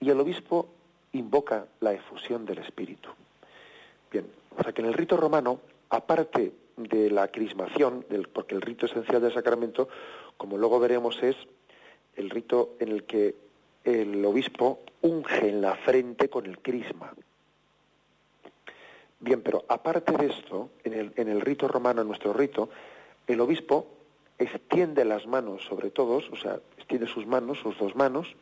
y 0.00 0.10
el 0.10 0.20
obispo 0.20 0.68
invoca 1.12 1.66
la 1.80 1.92
efusión 1.92 2.44
del 2.44 2.58
Espíritu. 2.58 3.10
Bien, 4.10 4.26
o 4.58 4.62
sea 4.62 4.72
que 4.72 4.82
en 4.82 4.88
el 4.88 4.94
rito 4.94 5.16
romano, 5.16 5.60
aparte 5.90 6.52
de 6.76 7.10
la 7.10 7.28
crismación, 7.28 8.04
del, 8.08 8.28
porque 8.28 8.54
el 8.54 8.62
rito 8.62 8.86
esencial 8.86 9.22
del 9.22 9.32
sacramento, 9.32 9.88
como 10.36 10.56
luego 10.56 10.80
veremos, 10.80 11.22
es 11.22 11.36
el 12.16 12.30
rito 12.30 12.74
en 12.78 12.88
el 12.88 13.04
que 13.04 13.34
el 13.84 14.24
obispo 14.24 14.80
unge 15.02 15.48
en 15.48 15.60
la 15.60 15.74
frente 15.74 16.28
con 16.28 16.46
el 16.46 16.58
crisma. 16.58 17.12
Bien, 19.20 19.40
pero 19.40 19.64
aparte 19.68 20.16
de 20.16 20.26
esto, 20.26 20.70
en 20.84 20.94
el, 20.94 21.12
en 21.16 21.28
el 21.28 21.40
rito 21.40 21.68
romano, 21.68 22.02
en 22.02 22.08
nuestro 22.08 22.32
rito, 22.32 22.70
el 23.26 23.40
obispo 23.40 23.86
extiende 24.38 25.04
las 25.04 25.26
manos 25.26 25.62
sobre 25.64 25.90
todos, 25.90 26.28
o 26.30 26.36
sea, 26.36 26.58
extiende 26.76 27.06
sus 27.06 27.26
manos, 27.26 27.58
sus 27.60 27.78
dos 27.78 27.94
manos, 27.94 28.34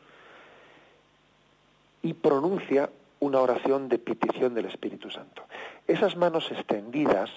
y 2.01 2.13
pronuncia 2.13 2.89
una 3.19 3.39
oración 3.39 3.87
de 3.89 3.99
petición 3.99 4.53
del 4.53 4.65
Espíritu 4.65 5.09
Santo. 5.09 5.43
Esas 5.87 6.15
manos 6.15 6.51
extendidas 6.51 7.29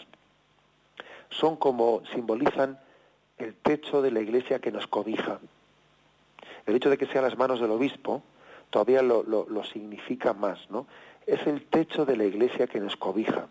son 1.30 1.56
como 1.56 2.02
simbolizan 2.12 2.78
el 3.38 3.54
techo 3.54 4.00
de 4.00 4.10
la 4.10 4.20
iglesia 4.20 4.60
que 4.60 4.72
nos 4.72 4.86
cobija. 4.86 5.40
El 6.66 6.76
hecho 6.76 6.88
de 6.88 6.96
que 6.96 7.06
sean 7.06 7.24
las 7.24 7.36
manos 7.36 7.60
del 7.60 7.70
obispo 7.70 8.22
todavía 8.70 9.02
lo, 9.02 9.22
lo 9.22 9.64
significa 9.64 10.32
más, 10.32 10.70
¿no? 10.70 10.86
Es 11.26 11.46
el 11.46 11.64
techo 11.66 12.04
de 12.04 12.16
la 12.16 12.24
iglesia 12.24 12.66
que 12.66 12.80
nos 12.80 12.96
cobija. 12.96 13.48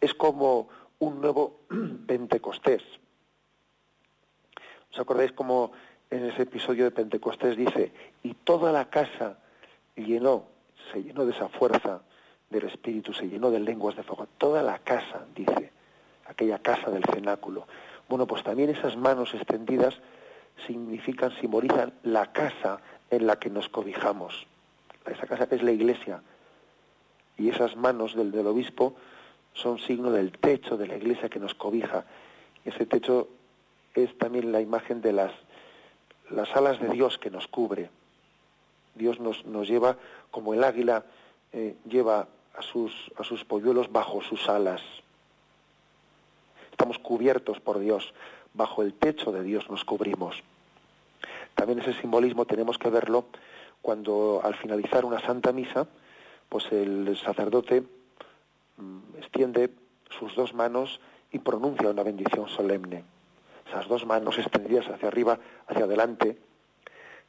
Es 0.00 0.14
como 0.14 0.68
un 0.98 1.20
nuevo 1.20 1.60
Pentecostés. 2.06 2.82
¿Os 4.92 4.98
acordáis 4.98 5.32
como 5.32 5.72
en 6.10 6.26
ese 6.26 6.42
episodio 6.42 6.84
de 6.84 6.90
Pentecostés 6.90 7.56
dice, 7.56 7.92
y 8.22 8.34
toda 8.34 8.70
la 8.72 8.90
casa 8.90 9.38
llenó, 9.96 10.44
se 10.92 11.02
llenó 11.02 11.24
de 11.24 11.32
esa 11.32 11.48
fuerza 11.48 12.02
del 12.50 12.64
Espíritu, 12.66 13.12
se 13.12 13.28
llenó 13.28 13.50
de 13.50 13.60
lenguas 13.60 13.96
de 13.96 14.02
fuego. 14.02 14.26
Toda 14.38 14.62
la 14.62 14.78
casa, 14.78 15.24
dice, 15.34 15.72
aquella 16.26 16.58
casa 16.58 16.90
del 16.90 17.04
cenáculo. 17.04 17.66
Bueno, 18.08 18.26
pues 18.26 18.42
también 18.42 18.70
esas 18.70 18.96
manos 18.96 19.34
extendidas 19.34 19.98
significan, 20.66 21.32
simbolizan 21.40 21.92
la 22.02 22.32
casa 22.32 22.80
en 23.10 23.26
la 23.26 23.38
que 23.38 23.50
nos 23.50 23.68
cobijamos. 23.68 24.46
Esa 25.06 25.26
casa 25.26 25.48
que 25.48 25.56
es 25.56 25.62
la 25.62 25.72
iglesia. 25.72 26.22
Y 27.36 27.48
esas 27.48 27.76
manos 27.76 28.14
del, 28.14 28.30
del 28.30 28.46
obispo 28.46 28.94
son 29.52 29.78
signo 29.78 30.10
del 30.10 30.32
techo 30.32 30.76
de 30.76 30.86
la 30.86 30.96
iglesia 30.96 31.28
que 31.28 31.40
nos 31.40 31.54
cobija. 31.54 32.04
Ese 32.64 32.86
techo 32.86 33.28
es 33.94 34.16
también 34.18 34.52
la 34.52 34.60
imagen 34.60 35.00
de 35.00 35.12
las, 35.12 35.32
las 36.30 36.54
alas 36.56 36.80
de 36.80 36.88
Dios 36.88 37.18
que 37.18 37.30
nos 37.30 37.46
cubre. 37.48 37.90
Dios 38.94 39.20
nos, 39.20 39.44
nos 39.46 39.68
lleva 39.68 39.96
como 40.30 40.54
el 40.54 40.64
águila 40.64 41.04
eh, 41.52 41.76
lleva 41.88 42.28
a 42.56 42.62
sus, 42.62 42.92
a 43.16 43.24
sus 43.24 43.44
polluelos 43.44 43.90
bajo 43.90 44.22
sus 44.22 44.48
alas. 44.48 44.82
Estamos 46.70 46.98
cubiertos 46.98 47.60
por 47.60 47.78
Dios, 47.78 48.12
bajo 48.52 48.82
el 48.82 48.94
techo 48.94 49.32
de 49.32 49.42
Dios 49.42 49.70
nos 49.70 49.84
cubrimos. 49.84 50.42
También 51.54 51.78
ese 51.78 51.94
simbolismo 52.00 52.46
tenemos 52.46 52.78
que 52.78 52.90
verlo 52.90 53.26
cuando 53.80 54.40
al 54.42 54.54
finalizar 54.56 55.04
una 55.04 55.20
santa 55.20 55.52
misa, 55.52 55.86
pues 56.48 56.70
el 56.72 57.16
sacerdote 57.16 57.84
mm, 58.76 59.16
extiende 59.18 59.70
sus 60.18 60.34
dos 60.34 60.54
manos 60.54 61.00
y 61.30 61.38
pronuncia 61.38 61.90
una 61.90 62.02
bendición 62.02 62.48
solemne. 62.48 63.04
Esas 63.68 63.88
dos 63.88 64.06
manos 64.06 64.38
extendidas 64.38 64.88
hacia 64.88 65.08
arriba, 65.08 65.38
hacia 65.66 65.84
adelante, 65.84 66.38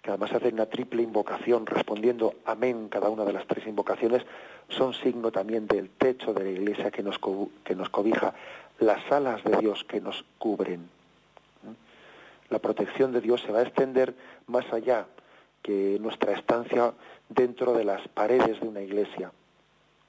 que 0.06 0.12
además 0.12 0.34
hacen 0.34 0.54
una 0.54 0.68
triple 0.68 1.02
invocación 1.02 1.66
respondiendo 1.66 2.36
amén 2.46 2.90
cada 2.90 3.10
una 3.10 3.26
de 3.26 3.34
las 3.34 3.48
tres 3.48 3.66
invocaciones, 3.66 4.22
son 4.70 4.94
signo 4.94 5.32
también 5.32 5.66
del 5.66 5.90
techo 5.90 6.32
de 6.32 6.44
la 6.44 6.50
iglesia 6.52 6.92
que 6.92 7.02
nos, 7.02 7.20
que 7.64 7.74
nos 7.74 7.90
cobija, 7.90 8.36
las 8.78 9.12
alas 9.12 9.44
de 9.44 9.58
Dios 9.58 9.84
que 9.84 10.02
nos 10.02 10.24
cubren. 10.38 10.88
La 12.52 12.60
protección 12.60 13.14
de 13.14 13.22
Dios 13.22 13.42
se 13.42 13.52
va 13.52 13.58
a 13.58 13.64
extender 13.64 14.14
más 14.46 14.72
allá 14.72 15.08
que 15.64 15.98
nuestra 16.00 16.34
estancia 16.34 16.94
dentro 17.28 17.74
de 17.74 17.86
las 17.86 18.08
paredes 18.10 18.62
de 18.62 18.68
una 18.68 18.82
iglesia. 18.82 19.32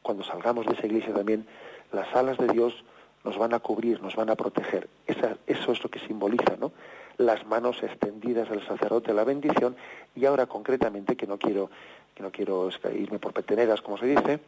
Cuando 0.03 0.25
salgamos 0.25 0.67
de 0.67 0.75
esa 0.75 0.85
iglesia 0.85 1.15
también, 1.15 1.47
las 1.93 2.15
alas 2.15 2.37
de 2.37 2.49
Dios 2.49 2.85
nos 3.25 3.39
van 3.39 3.55
a 3.55 3.61
cubrir, 3.61 4.03
nos 4.03 4.15
van 4.15 4.29
a 4.29 4.37
proteger. 4.37 4.91
eso 5.07 5.73
es 5.73 5.83
lo 5.83 5.89
que 5.89 6.01
simboliza, 6.01 6.55
¿no? 6.61 6.71
Las 7.19 7.47
manos 7.47 7.83
extendidas 7.83 8.49
del 8.51 8.67
sacerdote, 8.67 9.15
la 9.15 9.25
bendición, 9.25 9.77
y 10.15 10.27
ahora 10.27 10.47
concretamente, 10.47 11.17
que 11.17 11.27
no 11.27 11.39
quiero, 11.39 11.71
que 12.15 12.23
no 12.23 12.31
quiero 12.31 12.69
irme 12.95 13.19
por 13.19 13.33
peteneras, 13.33 13.81
como 13.81 13.99
se 13.99 14.07
dice, 14.07 14.41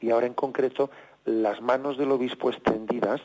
y 0.00 0.10
ahora 0.10 0.26
en 0.26 0.34
concreto, 0.34 0.90
las 1.24 1.60
manos 1.60 1.98
del 1.98 2.10
obispo 2.10 2.50
extendidas 2.50 3.20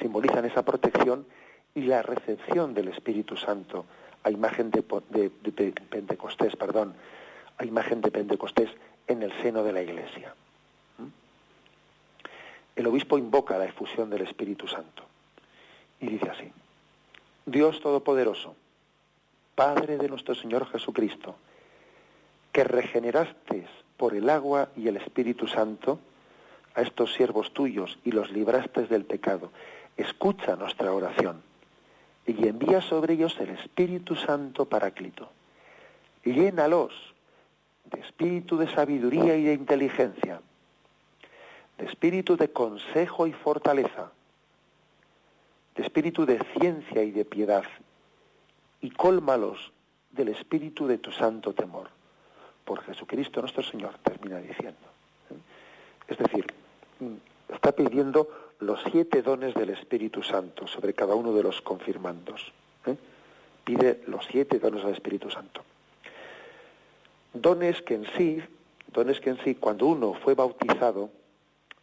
simbolizan 0.00 0.44
esa 0.44 0.64
protección 0.64 1.26
y 1.74 1.82
la 1.82 2.02
recepción 2.02 2.74
del 2.74 2.88
Espíritu 2.88 3.36
Santo 3.36 3.86
a 4.24 4.30
imagen 4.30 4.70
de, 4.70 4.82
Pentecostés, 4.82 6.56
perdón, 6.56 6.94
a 7.58 7.64
imagen 7.64 8.00
de 8.00 8.10
Pentecostés 8.10 8.70
en 9.06 9.22
el 9.22 9.32
seno 9.42 9.62
de 9.62 9.72
la 9.72 9.82
Iglesia. 9.82 10.34
¿Mm? 10.98 11.06
El 12.76 12.86
obispo 12.86 13.18
invoca 13.18 13.58
la 13.58 13.66
efusión 13.66 14.10
del 14.10 14.22
Espíritu 14.22 14.68
Santo 14.68 15.04
y 16.00 16.06
dice 16.06 16.30
así, 16.30 16.52
Dios 17.46 17.80
Todopoderoso, 17.80 18.54
Padre 19.56 19.98
de 19.98 20.08
nuestro 20.08 20.34
Señor 20.34 20.66
Jesucristo, 20.66 21.34
que 22.52 22.62
regeneraste 22.62 23.66
por 23.96 24.14
el 24.14 24.30
agua 24.30 24.68
y 24.76 24.86
el 24.86 24.96
Espíritu 24.96 25.48
Santo 25.48 25.98
a 26.74 26.82
estos 26.82 27.12
siervos 27.14 27.52
tuyos 27.52 27.98
y 28.04 28.12
los 28.12 28.30
libraste 28.30 28.86
del 28.86 29.04
pecado, 29.04 29.50
escucha 29.96 30.54
nuestra 30.54 30.92
oración 30.92 31.42
y 32.26 32.46
envía 32.46 32.80
sobre 32.80 33.14
ellos 33.14 33.36
el 33.40 33.50
Espíritu 33.50 34.14
Santo 34.14 34.66
Paráclito. 34.66 35.28
Llénalos 36.24 36.92
de 37.90 38.00
espíritu 38.00 38.56
de 38.56 38.72
sabiduría 38.72 39.36
y 39.36 39.42
de 39.42 39.54
inteligencia, 39.54 40.40
de 41.76 41.86
espíritu 41.86 42.36
de 42.36 42.52
consejo 42.52 43.26
y 43.26 43.32
fortaleza, 43.32 44.12
de 45.74 45.82
espíritu 45.82 46.26
de 46.26 46.38
ciencia 46.58 47.02
y 47.02 47.10
de 47.10 47.24
piedad, 47.24 47.64
y 48.80 48.90
cólmalos 48.90 49.72
del 50.10 50.28
espíritu 50.28 50.86
de 50.86 50.98
tu 50.98 51.12
santo 51.12 51.52
temor. 51.54 51.88
Por 52.64 52.82
Jesucristo 52.82 53.40
nuestro 53.40 53.62
Señor, 53.62 53.94
termina 54.02 54.38
diciendo. 54.38 54.78
Es 56.08 56.18
decir, 56.18 56.46
está 57.48 57.72
pidiendo 57.72 58.28
los 58.60 58.80
siete 58.90 59.22
dones 59.22 59.54
del 59.54 59.70
Espíritu 59.70 60.22
Santo 60.22 60.66
sobre 60.66 60.94
cada 60.94 61.14
uno 61.14 61.32
de 61.32 61.42
los 61.42 61.60
confirmandos. 61.62 62.52
¿eh? 62.86 62.96
Pide 63.64 64.02
los 64.06 64.24
siete 64.26 64.58
dones 64.58 64.84
del 64.84 64.94
Espíritu 64.94 65.30
Santo. 65.30 65.62
Dones 67.32 67.82
que 67.82 67.94
en 67.94 68.06
sí, 68.16 68.42
dones 68.92 69.20
que 69.20 69.30
en 69.30 69.38
sí, 69.42 69.54
cuando 69.54 69.86
uno 69.86 70.14
fue 70.14 70.34
bautizado, 70.34 71.10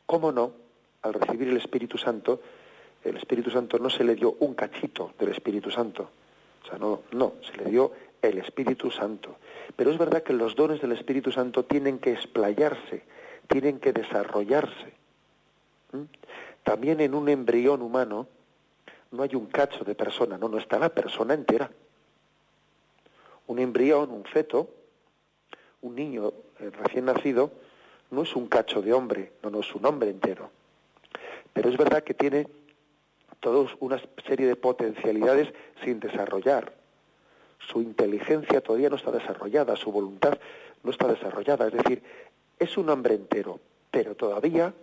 ¿cómo 0.06 0.32
no? 0.32 0.52
Al 1.02 1.14
recibir 1.14 1.50
el 1.50 1.58
Espíritu 1.58 1.98
Santo, 1.98 2.42
el 3.04 3.18
Espíritu 3.18 3.50
Santo 3.50 3.80
no 3.80 3.90
se 3.90 4.04
le 4.04 4.16
dio 4.16 4.36
un 4.40 4.54
cachito 4.54 5.14
del 5.18 5.30
Espíritu 5.30 5.72
Santo. 5.72 6.10
O 6.64 6.68
sea, 6.68 6.78
no, 6.78 7.04
no, 7.12 7.34
se 7.42 7.58
le 7.58 7.70
dio 7.70 7.92
el 8.22 8.38
Espíritu 8.40 8.92
Santo. 8.92 9.38
Pero 9.76 9.92
es 9.92 9.98
verdad 9.98 10.24
que 10.24 10.34
los 10.34 10.56
dones 10.56 10.82
del 10.82 10.92
Espíritu 10.92 11.32
Santo 11.32 11.64
tienen 11.66 12.00
que 12.00 12.12
explayarse, 12.12 13.04
tienen 13.48 13.80
que 13.80 13.94
desarrollarse. 13.94 14.94
También 16.64 17.00
en 17.00 17.16
un 17.16 17.30
embrión 17.30 17.82
humano 17.82 18.28
no 19.12 19.24
hay 19.24 19.36
un 19.36 19.48
cacho 19.48 19.84
de 19.84 19.96
persona, 19.96 20.38
no, 20.38 20.50
no 20.50 20.58
está 20.58 20.78
la 20.78 20.90
persona 20.90 21.34
entera. 21.34 21.72
Un 23.48 23.60
embrión, 23.60 24.12
un 24.12 24.26
feto, 24.26 24.70
un 25.82 25.96
niño 25.96 26.34
eh, 26.60 26.70
recién 26.70 27.06
nacido, 27.06 27.52
no 28.12 28.24
es 28.24 28.36
un 28.36 28.48
cacho 28.48 28.82
de 28.82 28.94
hombre, 28.94 29.32
no, 29.42 29.50
no 29.50 29.62
es 29.62 29.74
un 29.74 29.86
hombre 29.86 30.10
entero. 30.10 30.52
Pero 31.54 31.70
es 31.70 31.78
verdad 31.78 32.04
que 32.04 32.14
tiene 32.14 32.48
toda 33.40 33.72
una 33.80 34.02
serie 34.28 34.48
de 34.48 34.56
potencialidades 34.56 35.54
sin 35.84 36.00
desarrollar. 36.00 36.74
Su 37.60 37.82
inteligencia 37.82 38.62
todavía 38.62 38.90
no 38.90 38.96
está 38.96 39.12
desarrollada, 39.12 39.76
su 39.76 39.92
voluntad 39.92 40.38
no 40.84 40.92
está 40.92 41.08
desarrollada. 41.08 41.68
Es 41.68 41.74
decir, 41.74 42.04
es 42.58 42.78
un 42.78 42.90
hombre 42.90 43.16
entero, 43.16 43.60
pero 43.92 44.16
todavía 44.16 44.74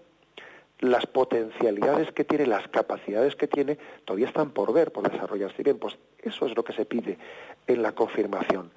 las 0.80 1.06
potencialidades 1.06 2.12
que 2.12 2.24
tiene, 2.24 2.46
las 2.46 2.68
capacidades 2.68 3.34
que 3.34 3.48
tiene, 3.48 3.78
todavía 4.04 4.26
están 4.26 4.50
por 4.50 4.72
ver, 4.72 4.92
por 4.92 5.10
desarrollarse. 5.10 5.62
Bien, 5.62 5.78
pues 5.78 5.96
eso 6.18 6.46
es 6.46 6.54
lo 6.54 6.64
que 6.64 6.74
se 6.74 6.84
pide 6.84 7.18
en 7.66 7.82
la 7.82 7.92
confirmación. 7.92 8.70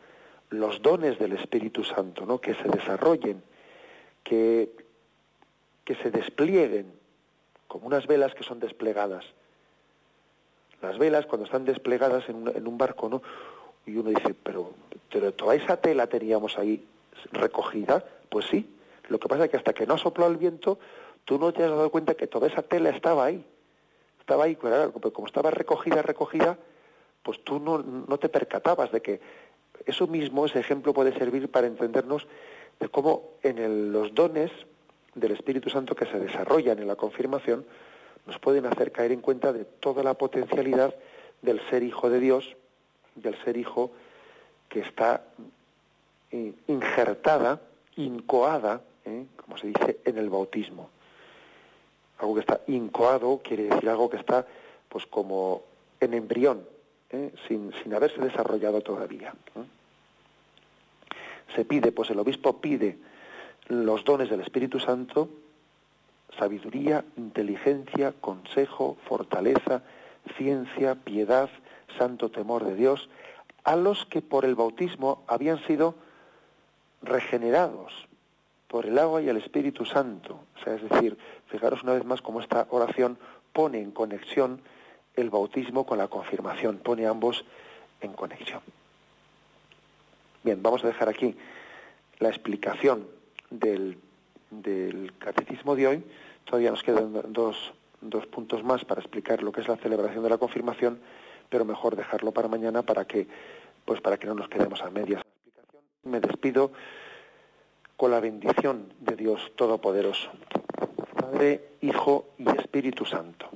Los 0.49 0.81
dones 0.81 1.19
del 1.19 1.33
Espíritu 1.33 1.83
Santo, 1.83 2.25
¿no? 2.25 2.39
Que 2.39 2.55
se 2.55 2.67
desarrollen, 2.69 3.43
que, 4.23 4.71
que 5.83 5.95
se 5.95 6.09
desplieguen, 6.09 6.91
como 7.67 7.87
unas 7.87 8.07
velas 8.07 8.33
que 8.33 8.43
son 8.43 8.59
desplegadas. 8.59 9.25
Las 10.81 10.97
velas, 10.97 11.25
cuando 11.25 11.45
están 11.45 11.65
desplegadas 11.65 12.27
en 12.29 12.35
un, 12.35 12.47
en 12.55 12.67
un 12.67 12.77
barco, 12.77 13.09
¿no? 13.09 13.21
Y 13.85 13.97
uno 13.97 14.09
dice, 14.09 14.33
pero, 14.43 14.71
pero 15.11 15.33
toda 15.33 15.55
esa 15.55 15.77
tela 15.77 16.07
teníamos 16.07 16.57
ahí 16.57 16.85
recogida. 17.31 18.03
Pues 18.29 18.45
sí. 18.45 18.69
Lo 19.07 19.19
que 19.19 19.27
pasa 19.27 19.45
es 19.45 19.51
que 19.51 19.57
hasta 19.57 19.73
que 19.73 19.87
no 19.87 19.97
sopló 19.97 20.27
el 20.27 20.37
viento, 20.37 20.79
tú 21.25 21.39
no 21.39 21.51
te 21.51 21.63
has 21.63 21.69
dado 21.69 21.89
cuenta 21.89 22.13
que 22.13 22.27
toda 22.27 22.47
esa 22.47 22.61
tela 22.61 22.89
estaba 22.89 23.25
ahí. 23.25 23.43
Estaba 24.19 24.43
ahí, 24.43 24.55
como 24.55 25.25
estaba 25.25 25.49
recogida, 25.49 26.03
recogida, 26.03 26.57
pues 27.23 27.43
tú 27.43 27.59
no, 27.59 27.79
no 27.79 28.17
te 28.19 28.29
percatabas 28.29 28.91
de 28.91 29.01
que 29.01 29.19
eso 29.85 30.07
mismo, 30.07 30.45
ese 30.45 30.59
ejemplo 30.59 30.93
puede 30.93 31.17
servir 31.17 31.49
para 31.49 31.67
entendernos 31.67 32.27
de 32.79 32.89
cómo 32.89 33.31
en 33.41 33.91
los 33.91 34.13
dones 34.13 34.51
del 35.15 35.31
Espíritu 35.31 35.69
Santo 35.69 35.95
que 35.95 36.05
se 36.05 36.19
desarrollan 36.19 36.79
en 36.79 36.87
la 36.87 36.95
confirmación 36.95 37.65
nos 38.29 38.39
pueden 38.39 38.65
hacer 38.67 38.91
caer 38.91 39.11
en 39.11 39.21
cuenta 39.21 39.51
de 39.51 39.65
toda 39.65 40.03
la 40.03 40.13
potencialidad 40.13 40.93
del 41.41 41.59
ser 41.69 41.83
hijo 41.83 42.09
de 42.09 42.19
Dios, 42.19 42.55
del 43.15 43.35
ser 43.43 43.57
hijo 43.57 43.91
que 44.69 44.81
está 44.81 45.23
eh, 46.31 46.53
injertada, 46.67 47.59
incoada, 47.95 48.81
eh, 49.05 49.25
como 49.35 49.57
se 49.57 49.67
dice, 49.67 49.99
en 50.05 50.17
el 50.19 50.29
bautismo 50.29 50.89
algo 52.19 52.35
que 52.35 52.41
está 52.41 52.61
incoado 52.67 53.39
quiere 53.43 53.63
decir 53.63 53.89
algo 53.89 54.09
que 54.09 54.17
está 54.17 54.45
pues 54.87 55.05
como 55.05 55.63
en 55.99 56.13
embrión, 56.13 56.65
¿eh? 57.11 57.31
sin, 57.47 57.71
sin, 57.81 57.93
haberse 57.93 58.21
desarrollado 58.21 58.81
todavía. 58.81 59.33
Se 61.55 61.65
pide, 61.65 61.91
pues 61.91 62.09
el 62.09 62.19
obispo 62.19 62.59
pide 62.59 62.97
los 63.67 64.03
dones 64.03 64.29
del 64.29 64.41
Espíritu 64.41 64.79
Santo, 64.79 65.29
sabiduría, 66.37 67.05
inteligencia, 67.17 68.13
consejo, 68.19 68.97
fortaleza, 69.07 69.81
ciencia, 70.37 70.95
piedad, 70.95 71.49
santo 71.97 72.29
temor 72.29 72.65
de 72.65 72.75
Dios, 72.75 73.09
a 73.63 73.75
los 73.75 74.05
que 74.05 74.21
por 74.21 74.45
el 74.45 74.55
bautismo 74.55 75.23
habían 75.27 75.63
sido 75.65 75.95
regenerados, 77.01 78.07
por 78.67 78.85
el 78.85 78.97
agua 78.99 79.21
y 79.21 79.29
el 79.29 79.37
Espíritu 79.37 79.85
Santo. 79.85 80.39
O 80.59 80.63
sea, 80.63 80.75
es 80.75 80.89
decir, 80.89 81.17
fijaros 81.47 81.83
una 81.83 81.93
vez 81.93 82.05
más 82.05 82.21
cómo 82.21 82.41
esta 82.41 82.67
oración 82.69 83.17
pone 83.53 83.81
en 83.81 83.91
conexión 83.91 84.61
el 85.15 85.29
bautismo 85.29 85.85
con 85.85 85.97
la 85.97 86.07
confirmación, 86.07 86.77
pone 86.77 87.05
ambos 87.05 87.45
en 88.01 88.13
conexión. 88.13 88.61
Bien, 90.43 90.61
vamos 90.61 90.83
a 90.83 90.87
dejar 90.87 91.09
aquí 91.09 91.35
la 92.19 92.29
explicación 92.29 93.07
del, 93.49 93.97
del 94.51 95.13
catecismo 95.17 95.75
de 95.75 95.87
hoy. 95.87 96.03
Todavía 96.45 96.71
nos 96.71 96.83
quedan 96.83 97.13
dos, 97.31 97.73
dos 98.01 98.25
puntos 98.27 98.63
más 98.63 98.85
para 98.85 99.01
explicar 99.01 99.43
lo 99.43 99.51
que 99.51 99.61
es 99.61 99.67
la 99.67 99.77
celebración 99.77 100.23
de 100.23 100.29
la 100.29 100.37
confirmación, 100.37 100.99
pero 101.49 101.65
mejor 101.65 101.95
dejarlo 101.95 102.31
para 102.31 102.47
mañana 102.47 102.83
para 102.83 103.05
que, 103.05 103.27
pues 103.85 104.01
para 104.01 104.17
que 104.17 104.27
no 104.27 104.35
nos 104.35 104.49
quedemos 104.49 104.81
a 104.81 104.89
medias. 104.89 105.21
Me 106.03 106.19
despido 106.19 106.71
con 107.95 108.11
la 108.11 108.19
bendición 108.19 108.93
de 108.99 109.15
Dios 109.15 109.51
Todopoderoso, 109.55 110.31
Padre, 111.15 111.71
Hijo 111.81 112.29
y 112.37 112.49
Espíritu 112.49 113.05
Santo. 113.05 113.49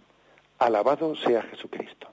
Alabado 0.60 1.16
sea 1.16 1.42
Jesucristo. 1.44 2.13